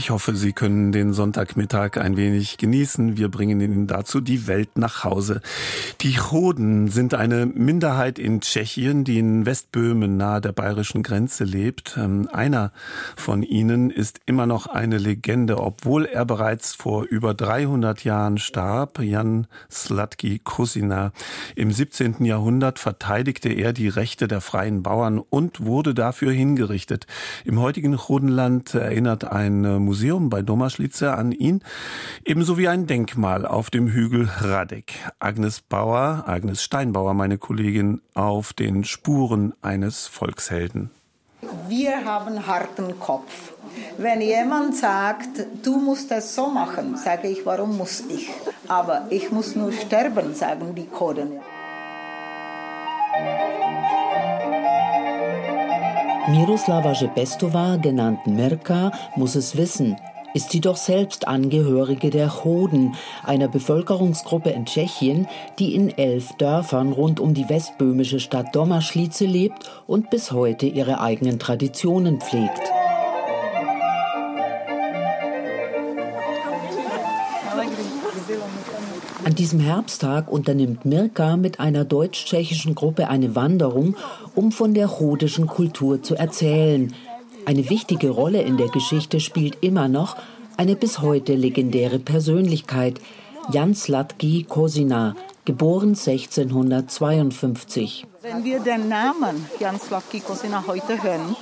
[0.01, 3.17] Ich hoffe, Sie können den Sonntagmittag ein wenig genießen.
[3.17, 5.41] Wir bringen Ihnen dazu die Welt nach Hause.
[6.01, 11.97] Die Choden sind eine Minderheit in Tschechien, die in Westböhmen nahe der bayerischen Grenze lebt.
[11.99, 12.71] Ähm, einer
[13.15, 18.97] von ihnen ist immer noch eine Legende, obwohl er bereits vor über 300 Jahren starb.
[19.03, 21.11] Jan Slatki Kusina.
[21.55, 22.25] Im 17.
[22.25, 27.05] Jahrhundert verteidigte er die Rechte der freien Bauern und wurde dafür hingerichtet.
[27.45, 31.59] Im heutigen Chodenland erinnert ein Museum bei Domaschlitze an ihn,
[32.23, 34.93] ebenso wie ein Denkmal auf dem Hügel Radek.
[35.19, 40.91] Agnes Bauer, Agnes Steinbauer, meine Kollegin, auf den Spuren eines Volkshelden.
[41.67, 43.51] Wir haben harten Kopf.
[43.97, 48.29] Wenn jemand sagt, du musst es so machen, sage ich, warum muss ich?
[48.69, 51.31] Aber ich muss nur sterben, sagen die Koden.
[56.31, 59.97] Miroslava Žebestova, genannt Mirka, muss es wissen,
[60.33, 65.27] ist sie doch selbst Angehörige der Choden, einer Bevölkerungsgruppe in Tschechien,
[65.59, 71.01] die in elf Dörfern rund um die westböhmische Stadt Domaschlice lebt und bis heute ihre
[71.01, 72.71] eigenen Traditionen pflegt.
[79.31, 83.95] An diesem Herbsttag unternimmt Mirka mit einer deutsch-tschechischen Gruppe eine Wanderung,
[84.35, 86.93] um von der chodischen Kultur zu erzählen.
[87.45, 90.17] Eine wichtige Rolle in der Geschichte spielt immer noch
[90.57, 92.99] eine bis heute legendäre Persönlichkeit,
[93.53, 95.15] Jan Slatki Kosina,
[95.45, 98.05] geboren 1652.
[98.23, 101.37] Wenn wir den Namen Jan Slatki Kosina heute hören,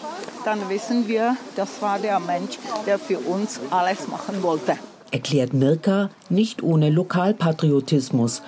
[0.46, 4.78] dann wissen wir, das war der Mensch, der für uns alles machen wollte
[5.12, 8.42] erklärt Mirka nicht ohne Lokalpatriotismus.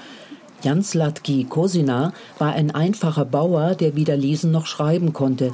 [0.63, 5.53] Jan Slatki Kosina war ein einfacher Bauer, der weder lesen noch schreiben konnte.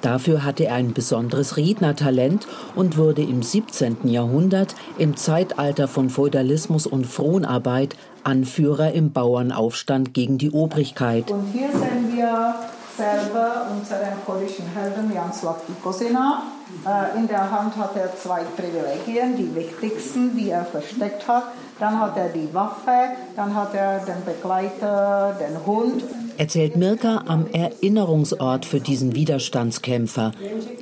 [0.00, 2.46] Dafür hatte er ein besonderes Rednertalent
[2.76, 4.06] und wurde im 17.
[4.08, 11.30] Jahrhundert im Zeitalter von Feudalismus und Fronarbeit Anführer im Bauernaufstand gegen die Obrigkeit.
[11.30, 12.54] Und hier sehen wir
[12.96, 16.42] selber unseren polnischen Helden Jan Slatki Kosina.
[16.86, 21.44] Äh, in der Hand hat er zwei Privilegien, die wichtigsten, die er versteckt hat.
[21.80, 26.04] Dann hat er die Waffe, dann hat er den Begleiter, den Hund.
[26.36, 30.32] Erzählt Mirka am Erinnerungsort für diesen Widerstandskämpfer.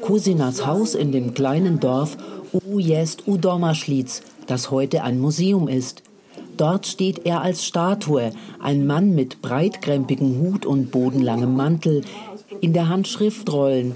[0.02, 2.16] Kosinas Haus in dem kleinen Dorf
[2.52, 6.02] Ujest Udomaschlitz, das heute ein Museum ist.
[6.56, 12.02] Dort steht er als Statue, ein Mann mit breitkrempigem Hut und bodenlangem Mantel,
[12.60, 13.94] in der Hand Schriftrollen,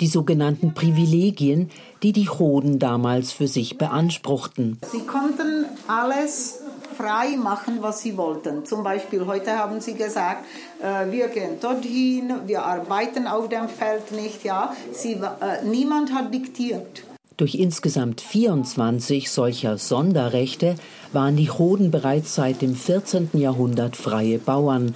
[0.00, 1.70] die sogenannten Privilegien,
[2.02, 4.78] die die Choden damals für sich beanspruchten.
[4.90, 6.60] Sie konnten alles
[6.96, 8.64] frei machen, was sie wollten.
[8.64, 10.44] Zum Beispiel heute haben sie gesagt,
[10.82, 14.44] äh, wir gehen dorthin, wir arbeiten auf dem Feld nicht.
[14.44, 17.04] Ja, sie, äh, niemand hat diktiert.
[17.36, 20.74] Durch insgesamt 24 solcher Sonderrechte
[21.12, 23.30] waren die Choden bereits seit dem 14.
[23.34, 24.94] Jahrhundert freie Bauern.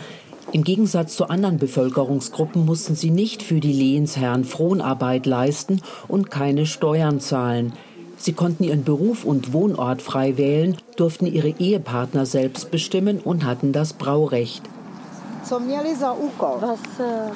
[0.51, 6.64] Im Gegensatz zu anderen Bevölkerungsgruppen mussten sie nicht für die Lehensherren Fronarbeit leisten und keine
[6.64, 7.74] Steuern zahlen.
[8.16, 13.72] Sie konnten ihren Beruf und Wohnort frei wählen, durften ihre Ehepartner selbst bestimmen und hatten
[13.72, 14.62] das Braurecht.
[16.61, 17.30] Was äh,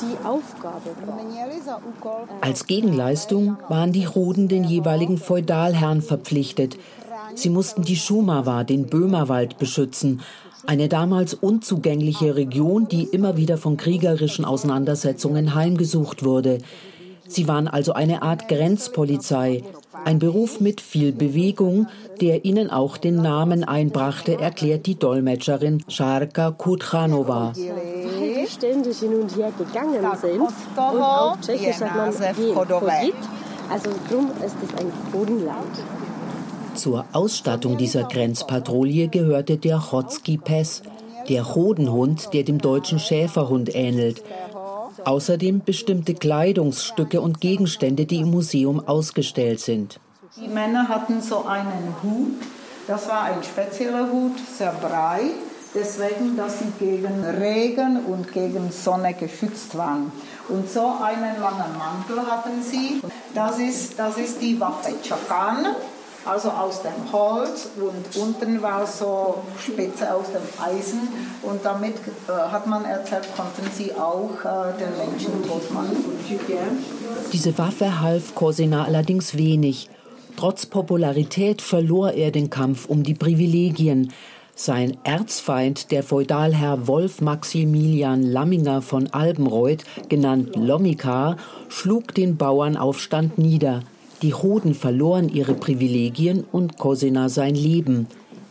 [0.00, 2.26] die Aufgabe war?
[2.40, 6.78] Als Gegenleistung waren die Choden den jeweiligen Feudalherren verpflichtet.
[7.34, 10.20] Sie mussten die Schumawa, den Böhmerwald, beschützen,
[10.66, 16.58] eine damals unzugängliche Region, die immer wieder von kriegerischen Auseinandersetzungen heimgesucht wurde.
[17.26, 19.62] Sie waren also eine Art Grenzpolizei,
[20.04, 21.86] ein Beruf mit viel Bewegung,
[22.20, 27.52] der ihnen auch den Namen einbrachte, erklärt die Dolmetscherin Scharka Kutranova.
[28.48, 32.12] ständig hin und her gegangen sind und auf Tschechisch sagt man
[33.70, 35.78] Also drum ist es ein Bodenland.
[36.74, 40.82] Zur Ausstattung dieser Grenzpatrouille gehörte der Chotzki Pes,
[41.28, 44.22] der Chodenhund, der dem deutschen Schäferhund ähnelt.
[45.04, 50.00] Außerdem bestimmte Kleidungsstücke und Gegenstände, die im Museum ausgestellt sind.
[50.36, 52.40] Die Männer hatten so einen Hut,
[52.86, 55.32] das war ein spezieller Hut, sehr breit,
[55.74, 60.12] deswegen, dass sie gegen Regen und gegen Sonne geschützt waren.
[60.48, 63.00] Und so einen langen Mantel hatten sie.
[63.34, 65.66] Das ist, das ist die Waffe Chakan.
[66.24, 71.08] Also aus dem Holz und unten war so Spitze aus dem Eisen
[71.42, 71.94] und damit
[72.28, 75.96] äh, hat man erzählt, konnten sie auch äh, den Menschen tot machen.
[77.32, 79.88] Diese Waffe half Cosina allerdings wenig.
[80.36, 84.12] Trotz Popularität verlor er den Kampf um die Privilegien.
[84.54, 91.36] Sein Erzfeind, der Feudalherr Wolf Maximilian Lamminger von Albenreuth, genannt Lommikar,
[91.68, 93.82] schlug den Bauernaufstand nieder.
[94.22, 98.06] Die Hoden verloren ihre Privilegien und Cosina sein Leben.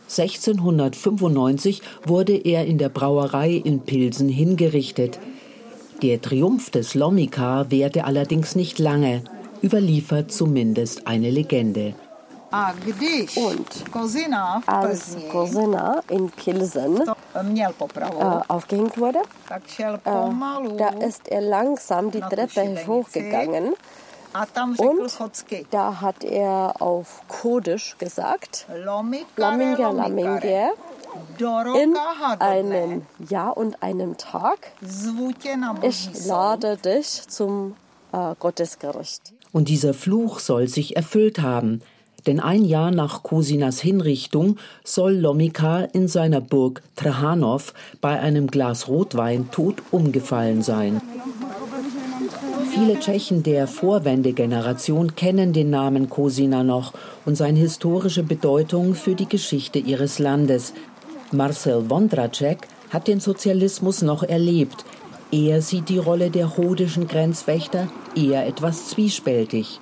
[0.08, 5.20] 1695 wurde er in der Brauerei in Pilsen hingerichtet.
[6.02, 9.22] Der Triumph des Lommikar währte allerdings nicht lange,
[9.62, 11.94] überliefert zumindest eine Legende.
[12.50, 13.84] Und
[14.66, 19.98] als Kozina in Pilsen äh, aufgehängt wurde, äh,
[20.76, 23.74] da ist er langsam die Treppe hochgegangen.
[24.32, 25.18] Und
[25.70, 28.66] da hat er auf Kodisch gesagt,
[29.36, 30.72] Laminger, Laminger,
[31.76, 31.96] in
[32.38, 34.72] einem Jahr und einem Tag,
[35.82, 37.74] ich lade dich zum
[38.12, 39.32] äh, Gottesgericht.
[39.52, 41.82] Und dieser Fluch soll sich erfüllt haben.
[42.26, 48.88] Denn ein Jahr nach Cosinas Hinrichtung soll Lomika in seiner Burg Trahanov bei einem Glas
[48.88, 51.00] Rotwein tot umgefallen sein.
[52.72, 56.92] Viele Tschechen der Vorwendegeneration kennen den Namen Cosina noch
[57.24, 60.72] und seine historische Bedeutung für die Geschichte ihres Landes.
[61.32, 64.84] Marcel Wondracek hat den Sozialismus noch erlebt.
[65.32, 69.80] Er sieht die Rolle der hodischen Grenzwächter eher etwas zwiespältig.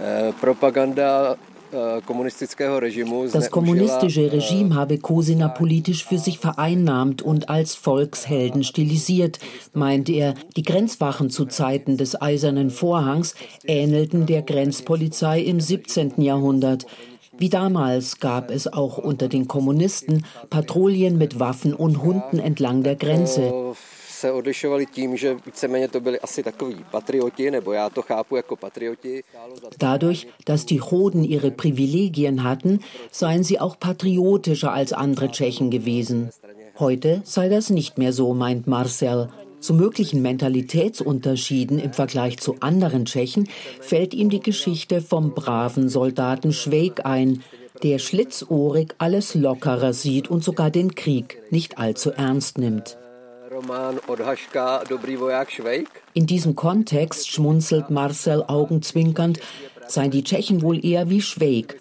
[0.00, 1.36] Äh, Propaganda
[1.70, 9.38] das kommunistische äh, Regime habe Kosina politisch für sich vereinnahmt und als Volkshelden stilisiert,
[9.74, 10.34] meint er.
[10.56, 16.20] Die Grenzwachen zu Zeiten des Eisernen Vorhangs ähnelten der Grenzpolizei im 17.
[16.22, 16.86] Jahrhundert.
[17.36, 22.96] Wie damals gab es auch unter den Kommunisten Patrouillen mit Waffen und Hunden entlang der
[22.96, 23.74] Grenze
[24.18, 28.56] se odlišovali tím, že víceméně to byli asi takový patrioti, nebo já to chápu jako
[28.56, 29.22] patrioti.
[29.78, 32.78] Dadurch, dass die Choden ihre Privilegien hatten,
[33.12, 36.30] seien sie auch patriotischer als andere Tschechen gewesen.
[36.78, 39.28] Heute sei das nicht mehr so, meint Marcel.
[39.60, 43.48] Zu möglichen Mentalitätsunterschieden im Vergleich zu anderen Tschechen
[43.80, 47.42] fällt ihm die Geschichte vom braven Soldaten Schweig ein,
[47.82, 52.97] der schlitzohrig alles lockerer sieht und sogar den Krieg nicht allzu ernst nimmt.
[56.14, 59.40] In diesem Kontext schmunzelt Marcel augenzwinkernd,
[59.86, 61.80] seien die Tschechen wohl eher wie Schweig,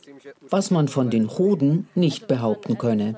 [0.49, 3.15] was man von den Hoden nicht behaupten könne.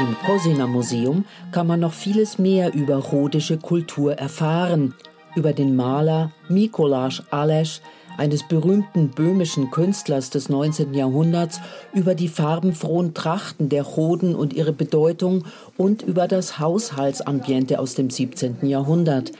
[0.00, 4.94] Im Kosina Museum kann man noch vieles mehr über rhodische Kultur erfahren,
[5.34, 7.82] über den Maler Mikolas Ales,
[8.18, 10.92] eines berühmten böhmischen Künstlers des 19.
[10.92, 11.60] Jahrhunderts,
[11.94, 15.44] über die farbenfrohen Trachten der Choden und ihre Bedeutung
[15.78, 18.66] und über das Haushaltsambiente aus dem 17.
[18.66, 19.32] Jahrhundert.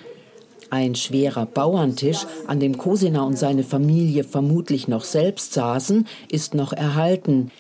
[0.71, 6.73] Ein schwerer Bauerntisch, an dem Cosina und seine Familie vermutlich noch selbst saßen, ist noch
[6.73, 7.51] erhalten.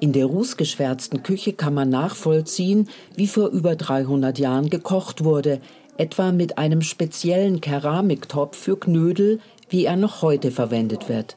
[0.00, 5.60] In der rußgeschwärzten Küche kann man nachvollziehen, wie vor über 300 Jahren gekocht wurde,
[5.96, 11.36] etwa mit einem speziellen Keramiktopf für Knödel, wie er noch heute verwendet wird.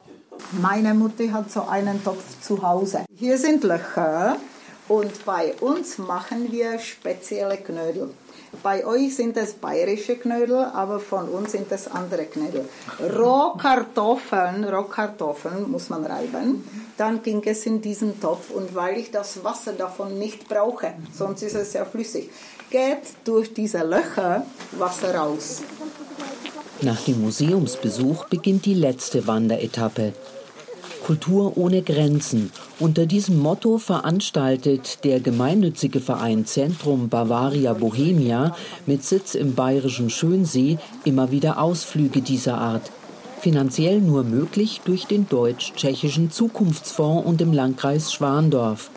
[0.60, 3.04] Meine Mutter hat so einen Topf zu Hause.
[3.16, 4.36] Hier sind Löcher
[4.88, 8.10] und bei uns machen wir spezielle Knödel.
[8.62, 12.68] Bei euch sind es bayerische Knödel, aber von uns sind es andere Knödel.
[13.00, 16.62] Rohkartoffeln, Rohkartoffeln muss man reiben.
[16.98, 21.42] Dann ging es in diesen Topf und weil ich das Wasser davon nicht brauche, sonst
[21.42, 22.28] ist es ja flüssig,
[22.68, 25.62] geht durch diese Löcher Wasser raus.
[26.82, 30.14] Nach dem Museumsbesuch beginnt die letzte Wanderetappe.
[31.06, 32.50] Kultur ohne Grenzen.
[32.80, 40.78] Unter diesem Motto veranstaltet der gemeinnützige Verein Zentrum Bavaria Bohemia mit Sitz im bayerischen Schönsee
[41.04, 42.90] immer wieder Ausflüge dieser Art.
[43.40, 48.90] Finanziell nur möglich durch den Deutsch-Tschechischen Zukunftsfonds und im Landkreis Schwandorf.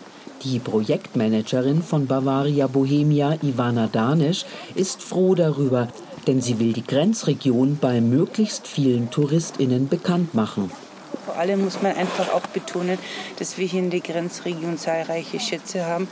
[0.44, 5.88] Die Projektmanagerin von Bavaria Bohemia, Ivana Danisch, ist froh darüber,
[6.28, 10.72] denn sie will die Grenzregion bei möglichst vielen TouristInnen bekannt machen.
[11.26, 12.98] Vor allem muss man einfach auch betonen,
[13.40, 16.08] dass wir hier in der Grenzregion zahlreiche Schätze haben,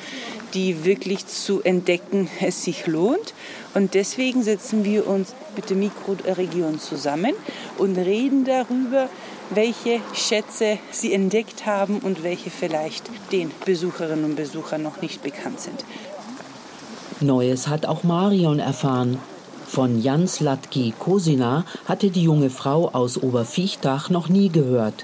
[0.54, 3.34] die wirklich zu entdecken es sich lohnt.
[3.74, 7.34] Und deswegen setzen wir uns mit der Mikroregion zusammen
[7.78, 9.10] und reden darüber,
[9.50, 15.60] welche Schätze sie entdeckt haben und welche vielleicht den Besucherinnen und Besuchern noch nicht bekannt
[15.60, 15.86] sind.
[17.22, 19.20] Neues hat auch Marion erfahren.
[19.74, 25.04] Von Jans Latki Kosina hatte die junge Frau aus Oberviechtach noch nie gehört.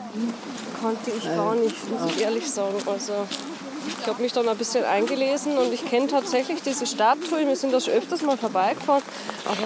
[0.80, 2.76] Konnte ich gar nicht, muss ich ehrlich sagen.
[2.86, 3.14] Also
[4.00, 7.48] ich habe mich dann ein bisschen eingelesen und ich kenne tatsächlich diese Statue.
[7.48, 9.02] Wir sind da schon öfters mal vorbeigefahren.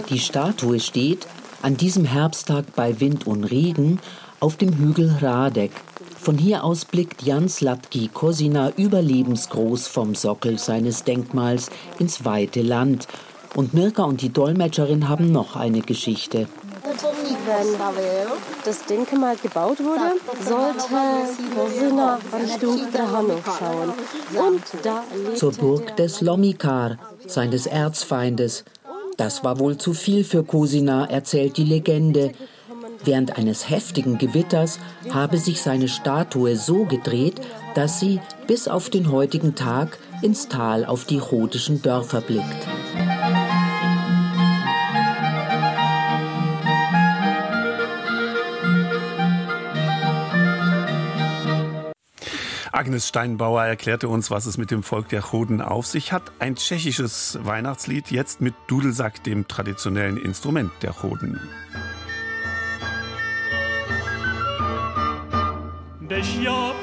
[0.10, 1.28] die Statue steht
[1.62, 4.00] an diesem Herbsttag bei Wind und Regen
[4.40, 5.72] auf dem Hügel Radek.
[6.18, 13.10] Von hier aus blickt Jan Slatki Kosina überlebensgroß vom Sockel seines Denkmals ins weite Land.
[13.56, 16.48] Und Mirka und die Dolmetscherin haben noch eine Geschichte.
[17.46, 17.68] Wenn
[18.66, 20.88] das Denkmal gebaut wurde, sollte
[21.56, 23.94] Kosina Richtung Drahanow schauen.
[24.48, 25.04] Und da
[25.36, 26.98] Zur Burg des Lomikar,
[27.28, 28.64] seines Erzfeindes.
[29.18, 32.32] Das war wohl zu viel für Kosina, erzählt die Legende.
[33.06, 34.80] Während eines heftigen Gewitters
[35.12, 37.42] habe sich seine Statue so gedreht,
[37.76, 42.68] dass sie bis auf den heutigen Tag ins Tal auf die rhodischen Dörfer blickt.
[52.74, 56.32] Agnes Steinbauer erklärte uns, was es mit dem Volk der Choden auf sich hat.
[56.40, 61.40] Ein tschechisches Weihnachtslied, jetzt mit Dudelsack, dem traditionellen Instrument der Choden.
[66.10, 66.74] miasto,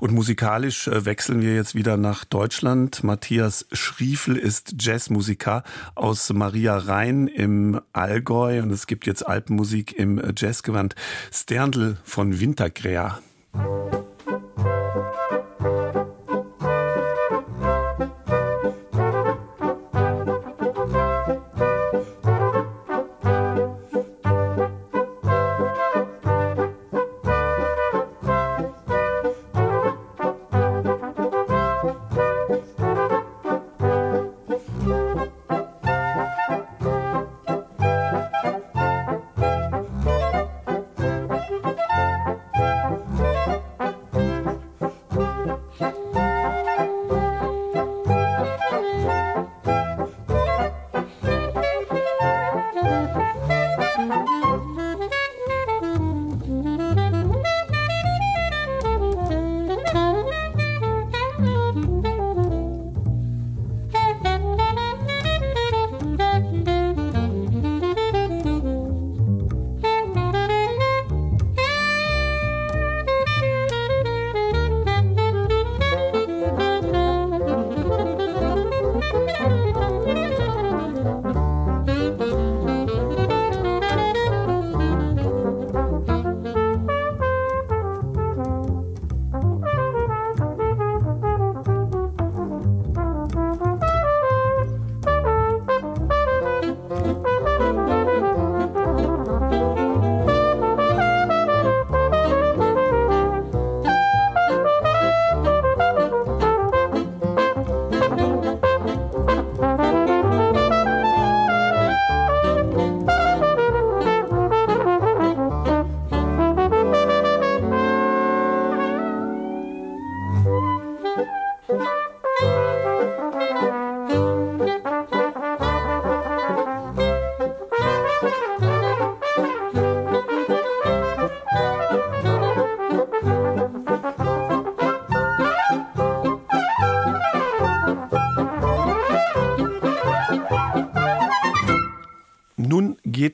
[0.00, 3.04] Und musikalisch äh, wechseln wir jetzt wieder nach Deutschland.
[3.04, 5.62] Matthias Schriefel ist Jazzmusiker
[5.94, 10.94] aus Maria Rhein im Allgäu und es gibt jetzt Alpenmusik im äh, Jazzgewand.
[11.30, 13.20] Sterndl von Wintergräer.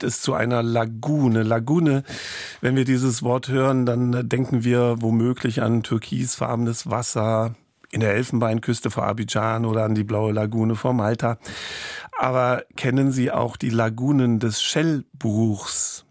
[0.07, 1.43] Es zu einer Lagune.
[1.43, 2.05] Lagune,
[2.61, 7.55] wenn wir dieses Wort hören, dann denken wir womöglich an türkisfarbenes Wasser
[7.91, 11.39] in der Elfenbeinküste vor Abidjan oder an die blaue Lagune vor Malta.
[12.19, 16.06] Aber kennen Sie auch die Lagunen des Schellbruchs?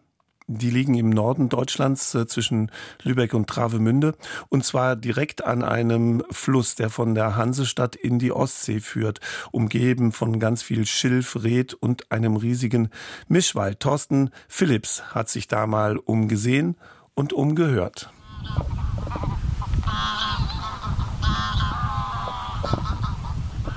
[0.48, 2.70] Die liegen im Norden Deutschlands äh, zwischen
[3.02, 4.14] Lübeck und Travemünde
[4.50, 9.22] und zwar direkt an einem Fluss, der von der Hansestadt in die Ostsee führt,
[9.52, 12.90] umgeben von ganz viel Schilf, Red und einem riesigen
[13.28, 13.80] Mischwald.
[13.80, 16.78] Thorsten Phillips hat sich da mal umgesehen
[17.16, 18.12] und umgehört.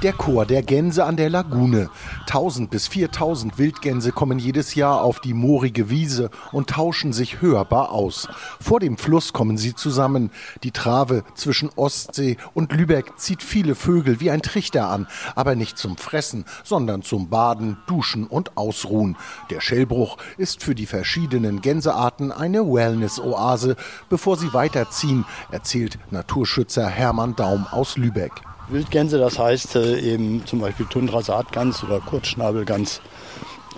[0.05, 1.91] Der Chor der Gänse an der Lagune.
[2.21, 7.91] 1000 bis 4000 Wildgänse kommen jedes Jahr auf die moorige Wiese und tauschen sich hörbar
[7.91, 8.29] aus.
[8.61, 10.31] Vor dem Fluss kommen sie zusammen.
[10.63, 15.79] Die Trave zwischen Ostsee und Lübeck zieht viele Vögel wie ein Trichter an, aber nicht
[15.79, 19.17] zum Fressen, sondern zum Baden, Duschen und Ausruhen.
[19.51, 23.75] Der Schellbruch ist für die verschiedenen Gänsearten eine Wellness-Oase,
[24.09, 28.48] bevor sie weiterziehen, erzählt Naturschützer Hermann Daum aus Lübeck.
[28.69, 33.01] Wildgänse, das heißt äh, eben zum Beispiel Tundrasaatgans oder Kurzschnabelgans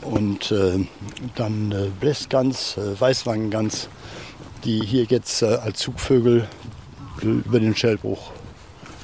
[0.03, 0.85] und äh,
[1.37, 3.89] dann äh, Blässgans, äh, Weißwangengans,
[4.65, 6.49] die hier jetzt äh, als Zugvögel
[7.23, 8.33] über den Schellbruch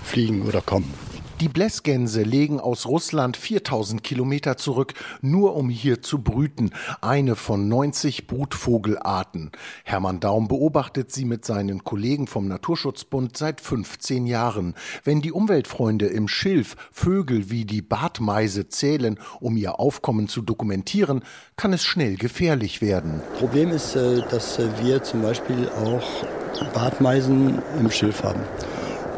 [0.02, 0.92] fliegen oder kommen.
[1.40, 6.70] Die Blässgänse legen aus Russland 4000 Kilometer zurück, nur um hier zu brüten.
[7.02, 9.50] Eine von 90 Brutvogelarten.
[9.84, 14.74] Hermann Daum beobachtet sie mit seinen Kollegen vom Naturschutzbund seit 15 Jahren.
[15.04, 21.22] Wenn die Umweltfreunde im Schilf Vögel wie die Bartmeise zählen, um ihr Aufkommen zu dokumentieren,
[21.56, 23.20] kann es schnell gefährlich werden.
[23.38, 26.24] Problem ist, äh, dass äh, wir zum Beispiel auch
[26.72, 28.40] Bartmeisen im Schilf haben.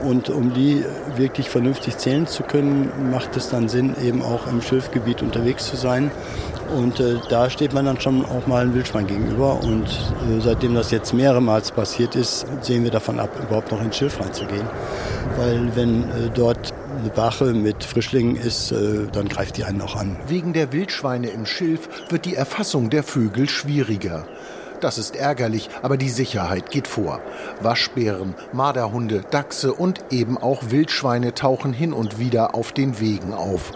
[0.03, 0.85] Und um die
[1.17, 5.77] wirklich vernünftig zählen zu können, macht es dann Sinn, eben auch im Schilfgebiet unterwegs zu
[5.77, 6.11] sein.
[6.77, 9.61] Und äh, da steht man dann schon auch mal ein Wildschwein gegenüber.
[9.63, 13.97] Und äh, seitdem das jetzt mehrmals passiert ist, sehen wir davon ab, überhaupt noch ins
[13.97, 14.67] Schilf reinzugehen.
[15.37, 19.97] Weil wenn äh, dort eine Bache mit Frischlingen ist, äh, dann greift die einen auch
[19.97, 20.17] an.
[20.27, 24.27] Wegen der Wildschweine im Schilf wird die Erfassung der Vögel schwieriger.
[24.81, 27.21] Das ist ärgerlich, aber die Sicherheit geht vor.
[27.61, 33.73] Waschbären, Marderhunde, Dachse und eben auch Wildschweine tauchen hin und wieder auf den Wegen auf.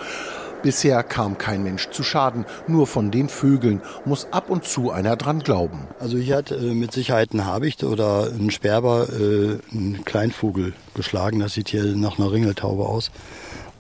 [0.63, 5.17] Bisher kam kein Mensch zu Schaden, nur von den Vögeln muss ab und zu einer
[5.17, 5.89] dran glauben.
[5.99, 11.41] Also hier hat äh, mit Sicherheit ein Habicht oder ein Sperber äh, einen Kleinvogel geschlagen.
[11.41, 13.11] Das sieht hier nach einer Ringeltaube aus.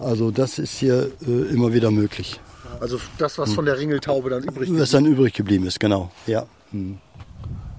[0.00, 2.40] Also das ist hier äh, immer wieder möglich.
[2.80, 4.82] Also das, was von der Ringeltaube dann übrig geblieben ist.
[4.82, 6.10] Was dann übrig geblieben ist, genau.
[6.26, 6.46] Ja.
[6.72, 6.98] Hm.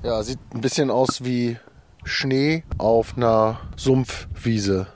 [0.04, 1.58] Ja, sieht ein bisschen aus wie
[2.04, 4.88] Schnee auf einer Sumpfwiese.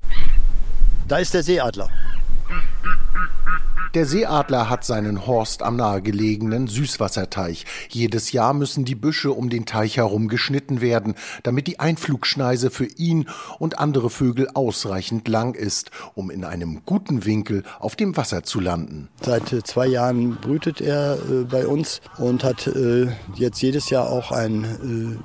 [1.07, 1.89] Da ist der Seeadler.
[3.93, 7.65] Der Seeadler hat seinen Horst am nahegelegenen Süßwasserteich.
[7.89, 12.85] Jedes Jahr müssen die Büsche um den Teich herum geschnitten werden, damit die Einflugschneise für
[12.85, 13.29] ihn
[13.59, 18.59] und andere Vögel ausreichend lang ist, um in einem guten Winkel auf dem Wasser zu
[18.59, 19.07] landen.
[19.21, 24.09] Seit äh, zwei Jahren brütet er äh, bei uns und hat äh, jetzt jedes Jahr
[24.09, 25.19] auch einen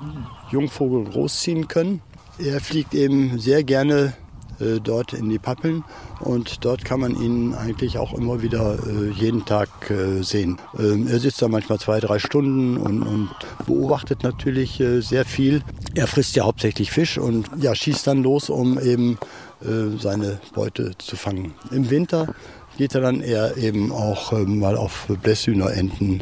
[0.51, 2.01] Jungvogel großziehen können.
[2.39, 4.13] Er fliegt eben sehr gerne
[4.59, 5.83] äh, dort in die Pappeln
[6.19, 10.59] und dort kann man ihn eigentlich auch immer wieder äh, jeden Tag äh, sehen.
[10.77, 13.29] Ähm, er sitzt da manchmal zwei, drei Stunden und, und
[13.65, 15.63] beobachtet natürlich äh, sehr viel.
[15.95, 19.17] Er frisst ja hauptsächlich Fisch und ja, schießt dann los, um eben
[19.61, 21.53] äh, seine Beute zu fangen.
[21.71, 22.33] Im Winter
[22.77, 26.21] geht er dann eher eben auch mal auf Blässhühner, Enten,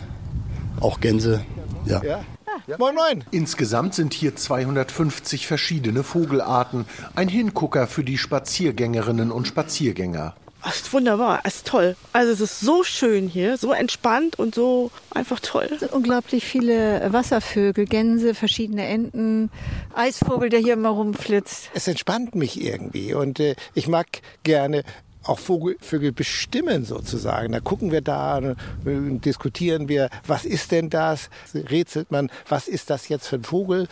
[0.80, 1.44] auch Gänse.
[1.86, 2.04] Ja.
[2.04, 2.20] ja.
[2.68, 2.78] Ja.
[2.78, 3.24] Moin, moin.
[3.32, 6.86] Insgesamt sind hier 250 verschiedene Vogelarten.
[7.16, 10.36] Ein Hingucker für die Spaziergängerinnen und Spaziergänger.
[10.64, 11.96] Das ist wunderbar, es ist toll.
[12.14, 15.68] Also es ist so schön hier, so entspannt und so einfach toll.
[15.72, 19.50] Es sind unglaublich viele Wasservögel, Gänse, verschiedene Enten,
[19.96, 21.72] Eisvogel, der hier immer rumflitzt.
[21.74, 24.08] Es entspannt mich irgendwie und äh, ich mag
[24.44, 24.84] gerne
[25.24, 27.52] auch Vögel bestimmen sozusagen.
[27.52, 28.56] Da gucken wir da, äh,
[28.86, 31.30] diskutieren wir, was ist denn das?
[31.54, 33.88] Rätselt man, was ist das jetzt für ein Vogel?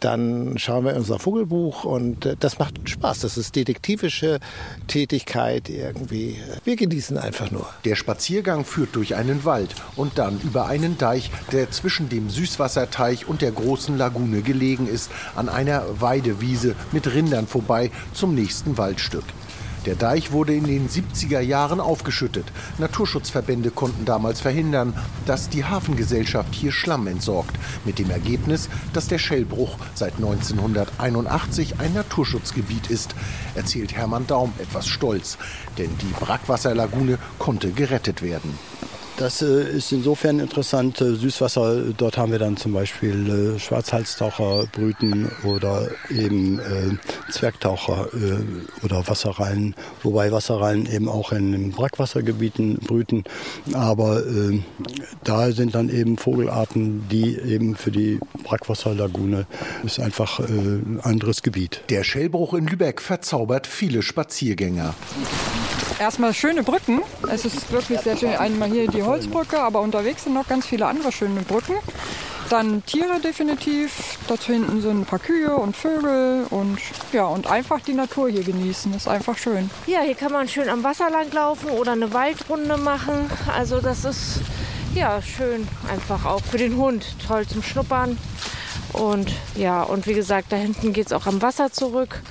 [0.00, 3.20] Dann schauen wir in unser Vogelbuch und äh, das macht Spaß.
[3.20, 4.40] Das ist detektivische
[4.86, 6.38] Tätigkeit irgendwie.
[6.64, 7.68] Wir genießen einfach nur.
[7.84, 13.28] Der Spaziergang führt durch einen Wald und dann über einen Deich, der zwischen dem Süßwasserteich
[13.28, 19.24] und der großen Lagune gelegen ist, an einer Weidewiese mit Rindern vorbei zum nächsten Waldstück.
[19.86, 22.44] Der Deich wurde in den 70er Jahren aufgeschüttet.
[22.78, 24.92] Naturschutzverbände konnten damals verhindern,
[25.24, 27.56] dass die Hafengesellschaft hier Schlamm entsorgt.
[27.86, 33.14] Mit dem Ergebnis, dass der Schellbruch seit 1981 ein Naturschutzgebiet ist,
[33.54, 35.38] erzählt Hermann Daum etwas stolz.
[35.78, 38.58] Denn die Brackwasserlagune konnte gerettet werden.
[39.20, 40.98] Das äh, ist insofern interessant.
[41.02, 48.08] Äh, Süßwasser, dort haben wir dann zum Beispiel äh, Schwarzhalstaucher brüten oder eben äh, Zwergtaucher
[48.14, 53.24] äh, oder Wasserrallen, wobei Wasserrallen eben auch in Brackwassergebieten brüten.
[53.74, 54.62] Aber äh,
[55.22, 59.46] da sind dann eben Vogelarten, die eben für die Brackwasserlagune
[59.84, 61.82] ist einfach ein anderes Gebiet.
[61.90, 64.94] Der Schellbruch in Lübeck verzaubert viele Spaziergänger.
[66.00, 67.02] Erstmal schöne Brücken.
[67.30, 68.30] Es ist wirklich sehr schön.
[68.30, 71.74] Einmal hier die Holzbrücke, aber unterwegs sind noch ganz viele andere schöne Brücken.
[72.48, 74.16] Dann Tiere definitiv.
[74.26, 76.78] Dort hinten sind ein paar Kühe und Vögel und
[77.12, 78.94] ja, und einfach die Natur hier genießen.
[78.94, 79.68] Ist einfach schön.
[79.86, 83.30] Ja, hier kann man schön am Wasser lang laufen oder eine Waldrunde machen.
[83.54, 84.40] Also das ist
[84.94, 87.14] ja schön einfach auch für den Hund.
[87.26, 88.16] Toll zum Schnuppern.
[88.94, 92.22] Und ja, und wie gesagt, da hinten geht es auch am Wasser zurück.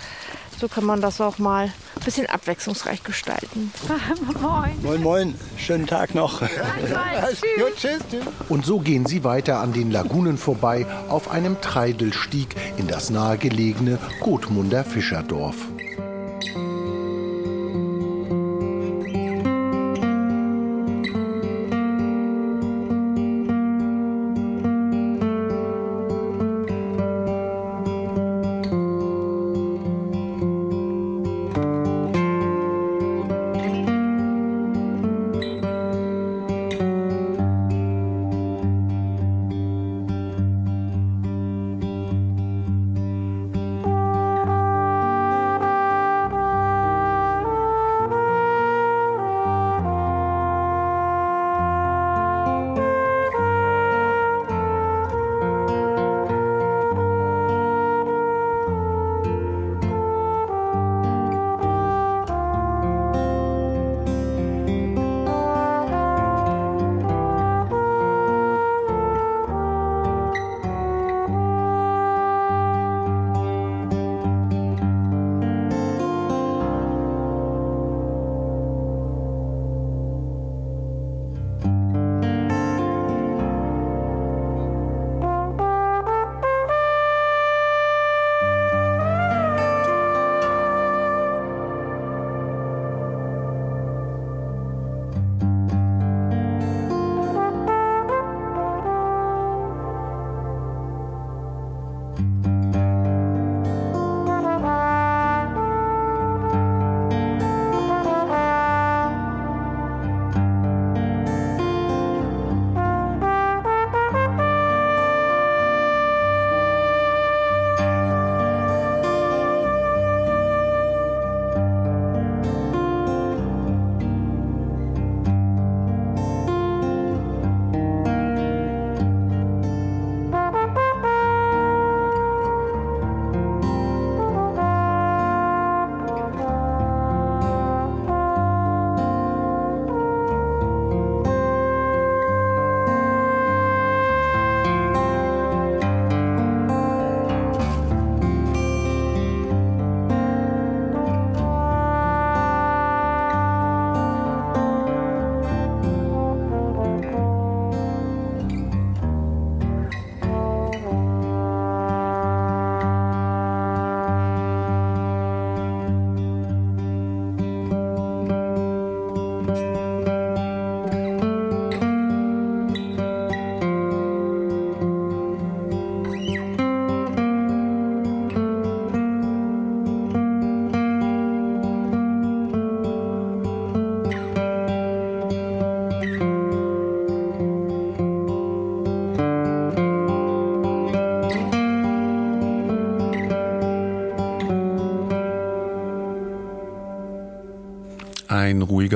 [0.60, 3.72] So kann man das auch mal ein bisschen abwechslungsreich gestalten.
[4.42, 4.72] moin.
[4.84, 5.36] Moin, moin.
[5.58, 6.42] Schönen Tag noch.
[6.42, 6.50] Gut,
[7.78, 8.24] tschüss, tschüss.
[8.50, 14.00] Und so gehen sie weiter an den Lagunen vorbei auf einem Treidelstieg in das nahegelegene
[14.20, 15.56] Gotmunder Fischerdorf.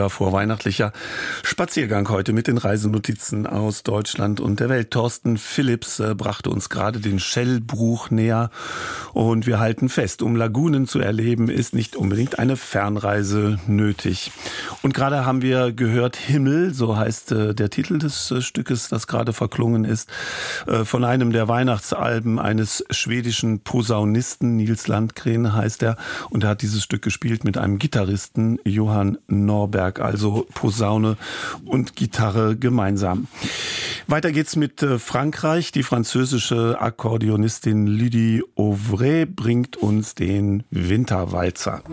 [0.04, 0.92] Ruhiger vorweihnachtlicher
[1.44, 4.92] Spaziergang heute mit den Reisenotizen aus Deutschland und der Welt.
[4.92, 8.50] Thorsten Phillips äh, brachte uns gerade den Schellbruch näher
[9.14, 14.32] und wir halten fest, um Lagunen zu erleben, ist nicht unbedingt eine Fernreise nötig.
[14.82, 19.08] Und gerade haben wir gehört Himmel, so heißt äh, der Titel des äh, Stückes, das
[19.08, 20.10] gerade verklungen ist,
[20.84, 25.98] von einem der Weihnachtsalben eines schwedischen Posaunisten, Nils Landgren heißt er,
[26.30, 31.18] und er hat dieses Stück gespielt mit einem Gitarristen, Johann Norberg, also Posaune
[31.66, 33.28] und Gitarre gemeinsam.
[34.08, 35.72] Weiter geht's mit äh, Frankreich.
[35.72, 41.84] Die französische Akkordeonistin Lydie Auvray bringt uns den Winterwalzer.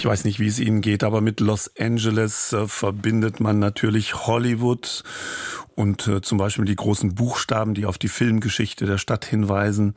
[0.00, 4.26] Ich weiß nicht, wie es Ihnen geht, aber mit Los Angeles äh, verbindet man natürlich
[4.26, 5.04] Hollywood
[5.74, 9.94] und äh, zum Beispiel die großen Buchstaben, die auf die Filmgeschichte der Stadt hinweisen.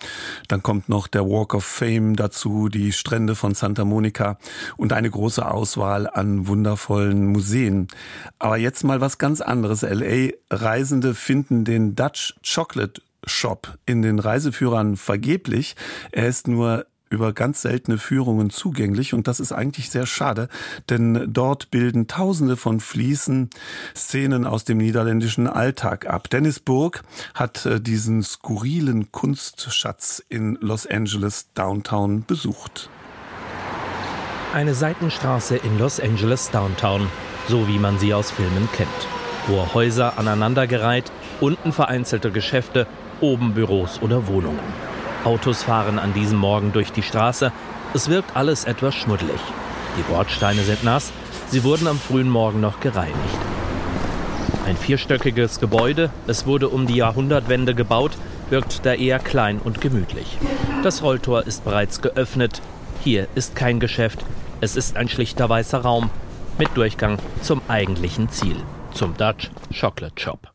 [0.49, 4.37] Dann kommt noch der Walk of Fame dazu, die Strände von Santa Monica
[4.75, 7.87] und eine große Auswahl an wundervollen Museen.
[8.39, 9.83] Aber jetzt mal was ganz anderes.
[9.83, 15.77] LA Reisende finden den Dutch Chocolate Shop in den Reiseführern vergeblich.
[16.11, 20.49] Er ist nur über ganz seltene Führungen zugänglich und das ist eigentlich sehr schade,
[20.89, 23.49] denn dort bilden Tausende von Fliesen
[23.95, 26.29] Szenen aus dem niederländischen Alltag ab.
[26.29, 27.03] Dennis Burg
[27.35, 32.89] hat äh, diesen skurrilen Kunstschatz in Los Angeles Downtown besucht.
[34.53, 37.07] Eine Seitenstraße in Los Angeles Downtown,
[37.47, 38.89] so wie man sie aus Filmen kennt.
[39.47, 41.11] Hohe Häuser aneinandergereiht,
[41.41, 42.87] unten vereinzelte Geschäfte,
[43.19, 44.92] oben Büros oder Wohnungen.
[45.23, 47.51] Autos fahren an diesem Morgen durch die Straße.
[47.93, 49.39] Es wirkt alles etwas schmuddelig.
[49.97, 51.13] Die Bordsteine sind nass.
[51.47, 53.15] Sie wurden am frühen Morgen noch gereinigt.
[54.65, 58.11] Ein vierstöckiges Gebäude, es wurde um die Jahrhundertwende gebaut,
[58.49, 60.37] wirkt da eher klein und gemütlich.
[60.83, 62.61] Das Rolltor ist bereits geöffnet.
[63.03, 64.19] Hier ist kein Geschäft.
[64.61, 66.09] Es ist ein schlichter weißer Raum
[66.57, 68.57] mit Durchgang zum eigentlichen Ziel,
[68.93, 70.52] zum Dutch Chocolate Shop.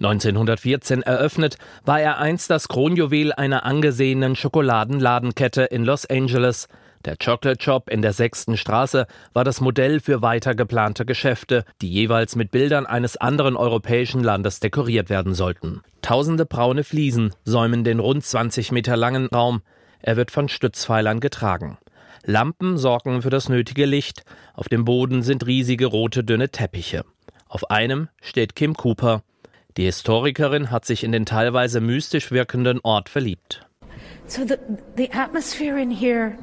[0.00, 6.68] 1914 eröffnet, war er einst das Kronjuwel einer angesehenen Schokoladenladenkette in Los Angeles.
[7.04, 11.90] Der Chocolate Shop in der sechsten Straße war das Modell für weiter geplante Geschäfte, die
[11.90, 15.82] jeweils mit Bildern eines anderen europäischen Landes dekoriert werden sollten.
[16.00, 19.60] Tausende braune Fliesen säumen den rund 20 Meter langen Raum.
[20.00, 21.76] Er wird von Stützpfeilern getragen.
[22.24, 24.24] Lampen sorgen für das nötige Licht.
[24.54, 27.04] Auf dem Boden sind riesige rote dünne Teppiche.
[27.48, 29.22] Auf einem steht Kim Cooper.
[29.76, 33.66] Die Historikerin hat sich in den teilweise mystisch wirkenden Ort verliebt.
[34.26, 34.56] So the,
[34.96, 36.36] the atmosphere in here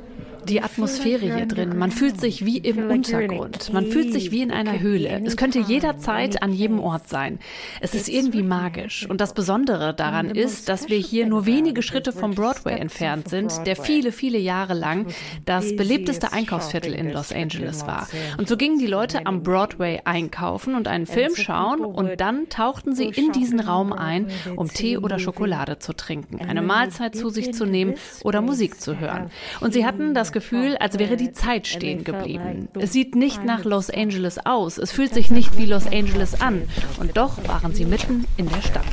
[0.49, 1.77] die Atmosphäre hier drin.
[1.77, 3.71] Man fühlt sich wie im Untergrund.
[3.73, 5.21] Man fühlt sich wie in einer Höhle.
[5.25, 7.39] Es könnte jederzeit an jedem Ort sein.
[7.81, 9.07] Es ist irgendwie magisch.
[9.09, 13.65] Und das Besondere daran ist, dass wir hier nur wenige Schritte vom Broadway entfernt sind,
[13.65, 15.07] der viele, viele Jahre lang
[15.45, 18.07] das belebteste Einkaufsviertel in Los Angeles war.
[18.37, 22.95] Und so gingen die Leute am Broadway einkaufen und einen Film schauen und dann tauchten
[22.95, 27.53] sie in diesen Raum ein, um Tee oder Schokolade zu trinken, eine Mahlzeit zu sich
[27.53, 29.29] zu nehmen oder Musik zu hören.
[29.59, 32.69] Und sie hatten das Gefühl, als wäre die Zeit stehen geblieben.
[32.75, 36.61] Es sieht nicht nach Los Angeles aus, es fühlt sich nicht wie Los Angeles an.
[36.99, 38.85] Und doch waren sie mitten in der Stadt.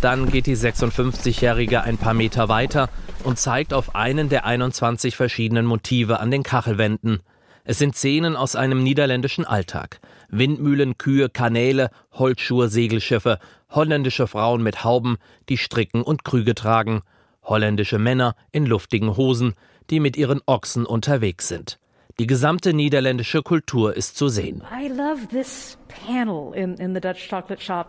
[0.00, 2.88] Dann geht die 56-Jährige ein paar Meter weiter
[3.24, 7.20] und zeigt auf einen der 21 verschiedenen Motive an den Kachelwänden.
[7.64, 10.00] Es sind Szenen aus einem niederländischen Alltag.
[10.30, 13.38] Windmühlen, Kühe, Kanäle, Holzschuhe, Segelschiffe,
[13.68, 15.18] holländische Frauen mit Hauben,
[15.50, 17.02] die stricken und Krüge tragen–
[17.42, 19.54] holländische Männer in luftigen Hosen,
[19.90, 21.78] die mit ihren Ochsen unterwegs sind.
[22.18, 24.62] Die gesamte niederländische Kultur ist zu sehen.
[24.72, 25.78] I love this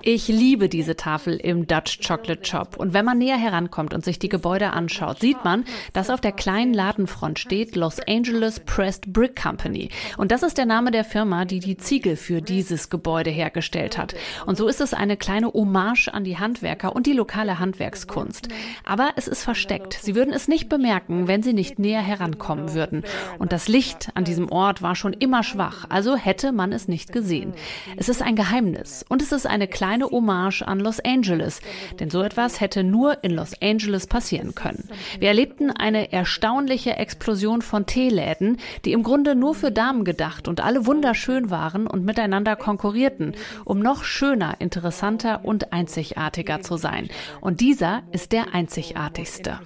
[0.03, 2.77] ich liebe diese Tafel im Dutch Chocolate Shop.
[2.77, 6.31] Und wenn man näher herankommt und sich die Gebäude anschaut, sieht man, dass auf der
[6.31, 9.89] kleinen Ladenfront steht Los Angeles Pressed Brick Company.
[10.17, 14.15] Und das ist der Name der Firma, die die Ziegel für dieses Gebäude hergestellt hat.
[14.45, 18.49] Und so ist es eine kleine Hommage an die Handwerker und die lokale Handwerkskunst.
[18.85, 19.93] Aber es ist versteckt.
[19.93, 23.03] Sie würden es nicht bemerken, wenn sie nicht näher herankommen würden.
[23.39, 27.11] Und das Licht an diesem Ort war schon immer schwach, also hätte man es nicht
[27.11, 27.53] gesehen.
[27.97, 31.61] Es ist ein Geheimnis und es ist eine kleine Hommage an Los Angeles,
[31.99, 34.89] denn so etwas hätte nur in Los Angeles passieren können.
[35.19, 40.61] Wir erlebten eine erstaunliche Explosion von Teeläden, die im Grunde nur für Damen gedacht und
[40.61, 43.35] alle wunderschön waren und miteinander konkurrierten,
[43.65, 47.09] um noch schöner, interessanter und einzigartiger zu sein.
[47.41, 49.59] Und dieser ist der einzigartigste.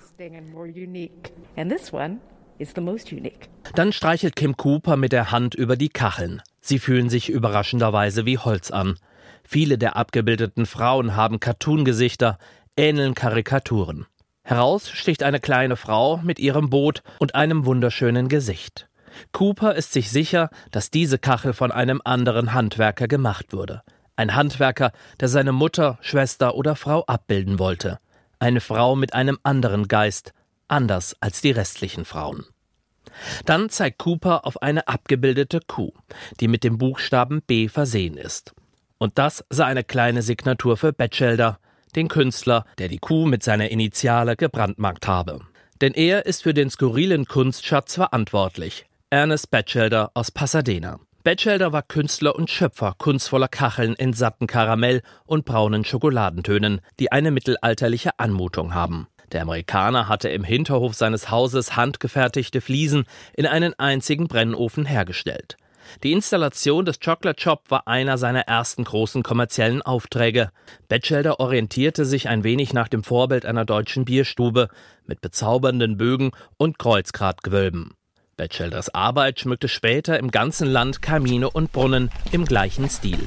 [3.76, 6.42] Dann streichelt Kim Cooper mit der Hand über die Kacheln.
[6.68, 8.98] Sie fühlen sich überraschenderweise wie Holz an.
[9.44, 12.40] Viele der abgebildeten Frauen haben Cartoon-Gesichter,
[12.76, 14.08] ähneln Karikaturen.
[14.44, 18.90] Heraus sticht eine kleine Frau mit ihrem Boot und einem wunderschönen Gesicht.
[19.32, 23.84] Cooper ist sich sicher, dass diese Kachel von einem anderen Handwerker gemacht wurde.
[24.16, 28.00] Ein Handwerker, der seine Mutter, Schwester oder Frau abbilden wollte.
[28.40, 30.34] Eine Frau mit einem anderen Geist,
[30.68, 32.44] anders als die restlichen Frauen.
[33.46, 35.94] Dann zeigt Cooper auf eine abgebildete Kuh,
[36.40, 38.54] die mit dem Buchstaben B versehen ist.
[38.98, 41.60] Und das sei eine kleine Signatur für Batchelder,
[41.96, 45.42] den Künstler, der die Kuh mit seiner Initiale gebrandmarkt habe.
[45.82, 48.86] Denn er ist für den skurrilen Kunstschatz verantwortlich.
[49.10, 51.00] Ernest Batchelder aus Pasadena.
[51.24, 57.32] Batchelder war Künstler und Schöpfer kunstvoller Kacheln in satten Karamell und braunen Schokoladentönen, die eine
[57.32, 59.08] mittelalterliche Anmutung haben.
[59.32, 65.58] Der Amerikaner hatte im Hinterhof seines Hauses handgefertigte Fliesen in einen einzigen Brennofen hergestellt.
[66.04, 70.50] Die Installation des Chocolate Shop war einer seiner ersten großen kommerziellen Aufträge.
[70.88, 74.70] Batchelder orientierte sich ein wenig nach dem Vorbild einer deutschen Bierstube
[75.06, 77.94] mit bezaubernden Bögen und Kreuzgratgewölben.
[78.38, 83.20] Batchelders Arbeit schmückte später im ganzen Land Kamine und Brunnen im gleichen Stil.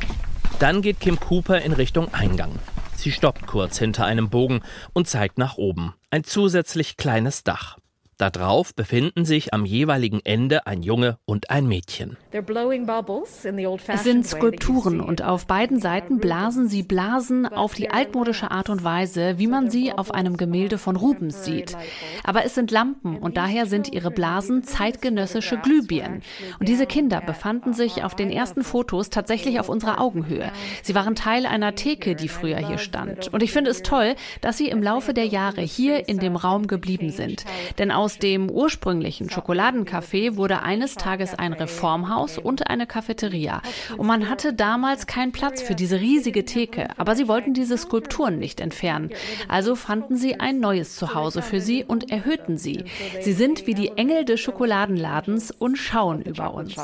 [0.59, 2.59] Dann geht Kim Cooper in Richtung Eingang.
[2.99, 4.61] Sie stoppt kurz hinter einem Bogen
[4.93, 5.95] und zeigt nach oben.
[6.11, 7.79] Ein zusätzlich kleines Dach.
[8.19, 12.17] Darauf befinden sich am jeweiligen Ende ein Junge und ein Mädchen.
[12.33, 18.83] Es sind Skulpturen und auf beiden Seiten blasen sie Blasen auf die altmodische Art und
[18.83, 21.77] Weise, wie man sie auf einem Gemälde von Rubens sieht.
[22.25, 26.23] Aber es sind Lampen und daher sind ihre Blasen zeitgenössische Glühbirnen.
[26.59, 30.51] Und diese Kinder befanden sich auf den ersten Fotos tatsächlich auf unserer Augenhöhe.
[30.83, 33.33] Sie waren Teil einer Theke, die früher hier stand.
[33.33, 36.67] Und ich finde es toll, dass sie im Laufe der Jahre hier in dem Raum
[36.67, 37.45] geblieben sind.
[37.79, 43.61] Denn aus aus dem ursprünglichen Schokoladencafé wurde eines Tages ein Reformhaus und eine Cafeteria.
[43.99, 48.39] Und man hatte damals keinen Platz für diese riesige Theke, aber sie wollten diese Skulpturen
[48.39, 49.11] nicht entfernen.
[49.47, 52.87] Also fanden sie ein neues Zuhause für sie und erhöhten sie.
[53.21, 56.77] Sie sind wie die Engel des Schokoladenladens und schauen über uns.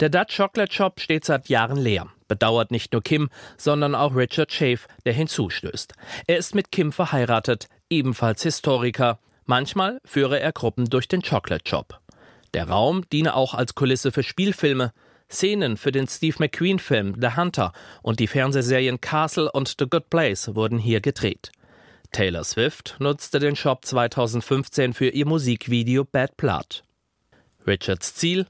[0.00, 2.08] Der Dutch Chocolate Shop steht seit Jahren leer.
[2.26, 5.92] Bedauert nicht nur Kim, sondern auch Richard Schafe, der hinzustößt.
[6.26, 12.00] Er ist mit Kim verheiratet, ebenfalls Historiker Manchmal führe er Gruppen durch den Chocolate Shop.
[12.54, 14.92] Der Raum diene auch als Kulisse für Spielfilme,
[15.30, 17.72] Szenen für den Steve McQueen-Film The Hunter
[18.02, 21.52] und die Fernsehserien Castle und The Good Place wurden hier gedreht.
[22.12, 26.82] Taylor Swift nutzte den Shop 2015 für ihr Musikvideo Bad Blood.
[27.66, 28.46] Richards Ziel?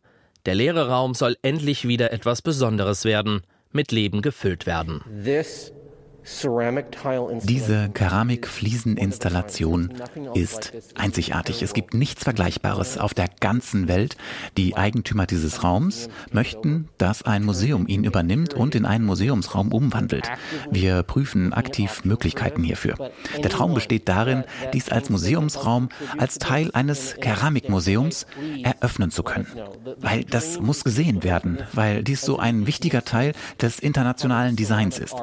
[0.46, 3.42] Der leere Raum soll endlich wieder etwas Besonderes werden,
[3.72, 5.02] mit Leben gefüllt werden.
[5.22, 5.72] This
[7.42, 9.92] diese Keramikflieseninstallation
[10.34, 11.62] ist einzigartig.
[11.62, 14.16] Es gibt nichts Vergleichbares auf der ganzen Welt.
[14.56, 20.30] Die Eigentümer dieses Raums möchten, dass ein Museum ihn übernimmt und in einen Museumsraum umwandelt.
[20.70, 23.10] Wir prüfen aktiv Möglichkeiten hierfür.
[23.42, 25.88] Der Traum besteht darin, dies als Museumsraum,
[26.18, 28.26] als Teil eines Keramikmuseums
[28.62, 29.46] eröffnen zu können.
[29.98, 35.16] Weil das muss gesehen werden, weil dies so ein wichtiger Teil des internationalen Designs ist.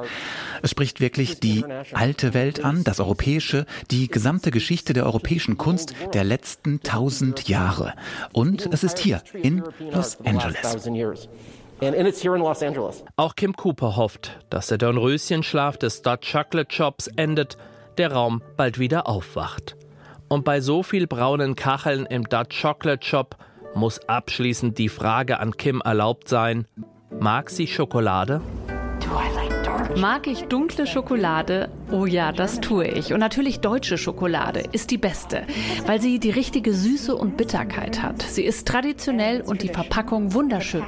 [0.62, 5.94] Es spricht wirklich die alte Welt an, das Europäische, die gesamte Geschichte der europäischen Kunst
[6.14, 7.94] der letzten tausend Jahre.
[8.34, 11.30] Und es ist hier in Los Angeles.
[13.16, 17.58] Auch Kim Cooper hofft, dass der Dornröschenschlaf des Dutch Chocolate Shops endet,
[17.98, 19.76] der Raum bald wieder aufwacht.
[20.28, 23.38] Und bei so viel braunen Kacheln im Dutch Chocolate Shop
[23.76, 26.66] muss abschließend die Frage an Kim erlaubt sein:
[27.20, 28.42] Mag sie Schokolade?
[29.96, 31.70] Mag ich dunkle Schokolade?
[31.92, 33.14] Oh ja, das tue ich.
[33.14, 35.44] Und natürlich deutsche Schokolade ist die beste,
[35.86, 38.22] weil sie die richtige Süße und Bitterkeit hat.
[38.22, 40.84] Sie ist traditionell und die Verpackung wunderschön.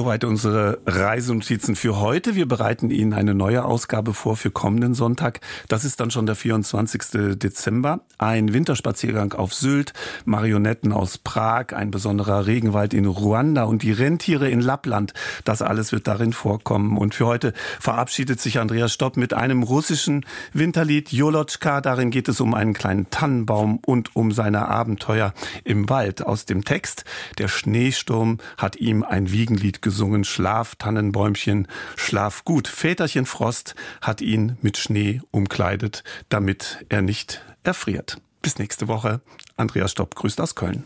[0.00, 2.34] Soweit unsere Reisenotizen für heute.
[2.34, 5.40] Wir bereiten Ihnen eine neue Ausgabe vor für kommenden Sonntag.
[5.68, 7.36] Das ist dann schon der 24.
[7.36, 8.00] Dezember.
[8.20, 9.94] Ein Winterspaziergang auf Sylt,
[10.26, 15.14] Marionetten aus Prag, ein besonderer Regenwald in Ruanda und die Rentiere in Lappland.
[15.46, 16.98] Das alles wird darin vorkommen.
[16.98, 21.80] Und für heute verabschiedet sich Andreas Stopp mit einem russischen Winterlied Jolotschka.
[21.80, 25.32] Darin geht es um einen kleinen Tannenbaum und um seine Abenteuer
[25.64, 26.26] im Wald.
[26.26, 27.04] Aus dem Text,
[27.38, 30.24] der Schneesturm hat ihm ein Wiegenlied gesungen.
[30.24, 32.68] Schlaf, Tannenbäumchen, schlaf gut.
[32.68, 38.17] Väterchen Frost hat ihn mit Schnee umkleidet, damit er nicht erfriert.
[38.41, 39.21] Bis nächste Woche.
[39.57, 40.83] Andreas Stopp grüßt aus Köln.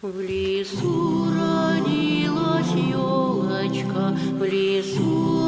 [0.00, 5.41] В лесу родилась елочка, в лесу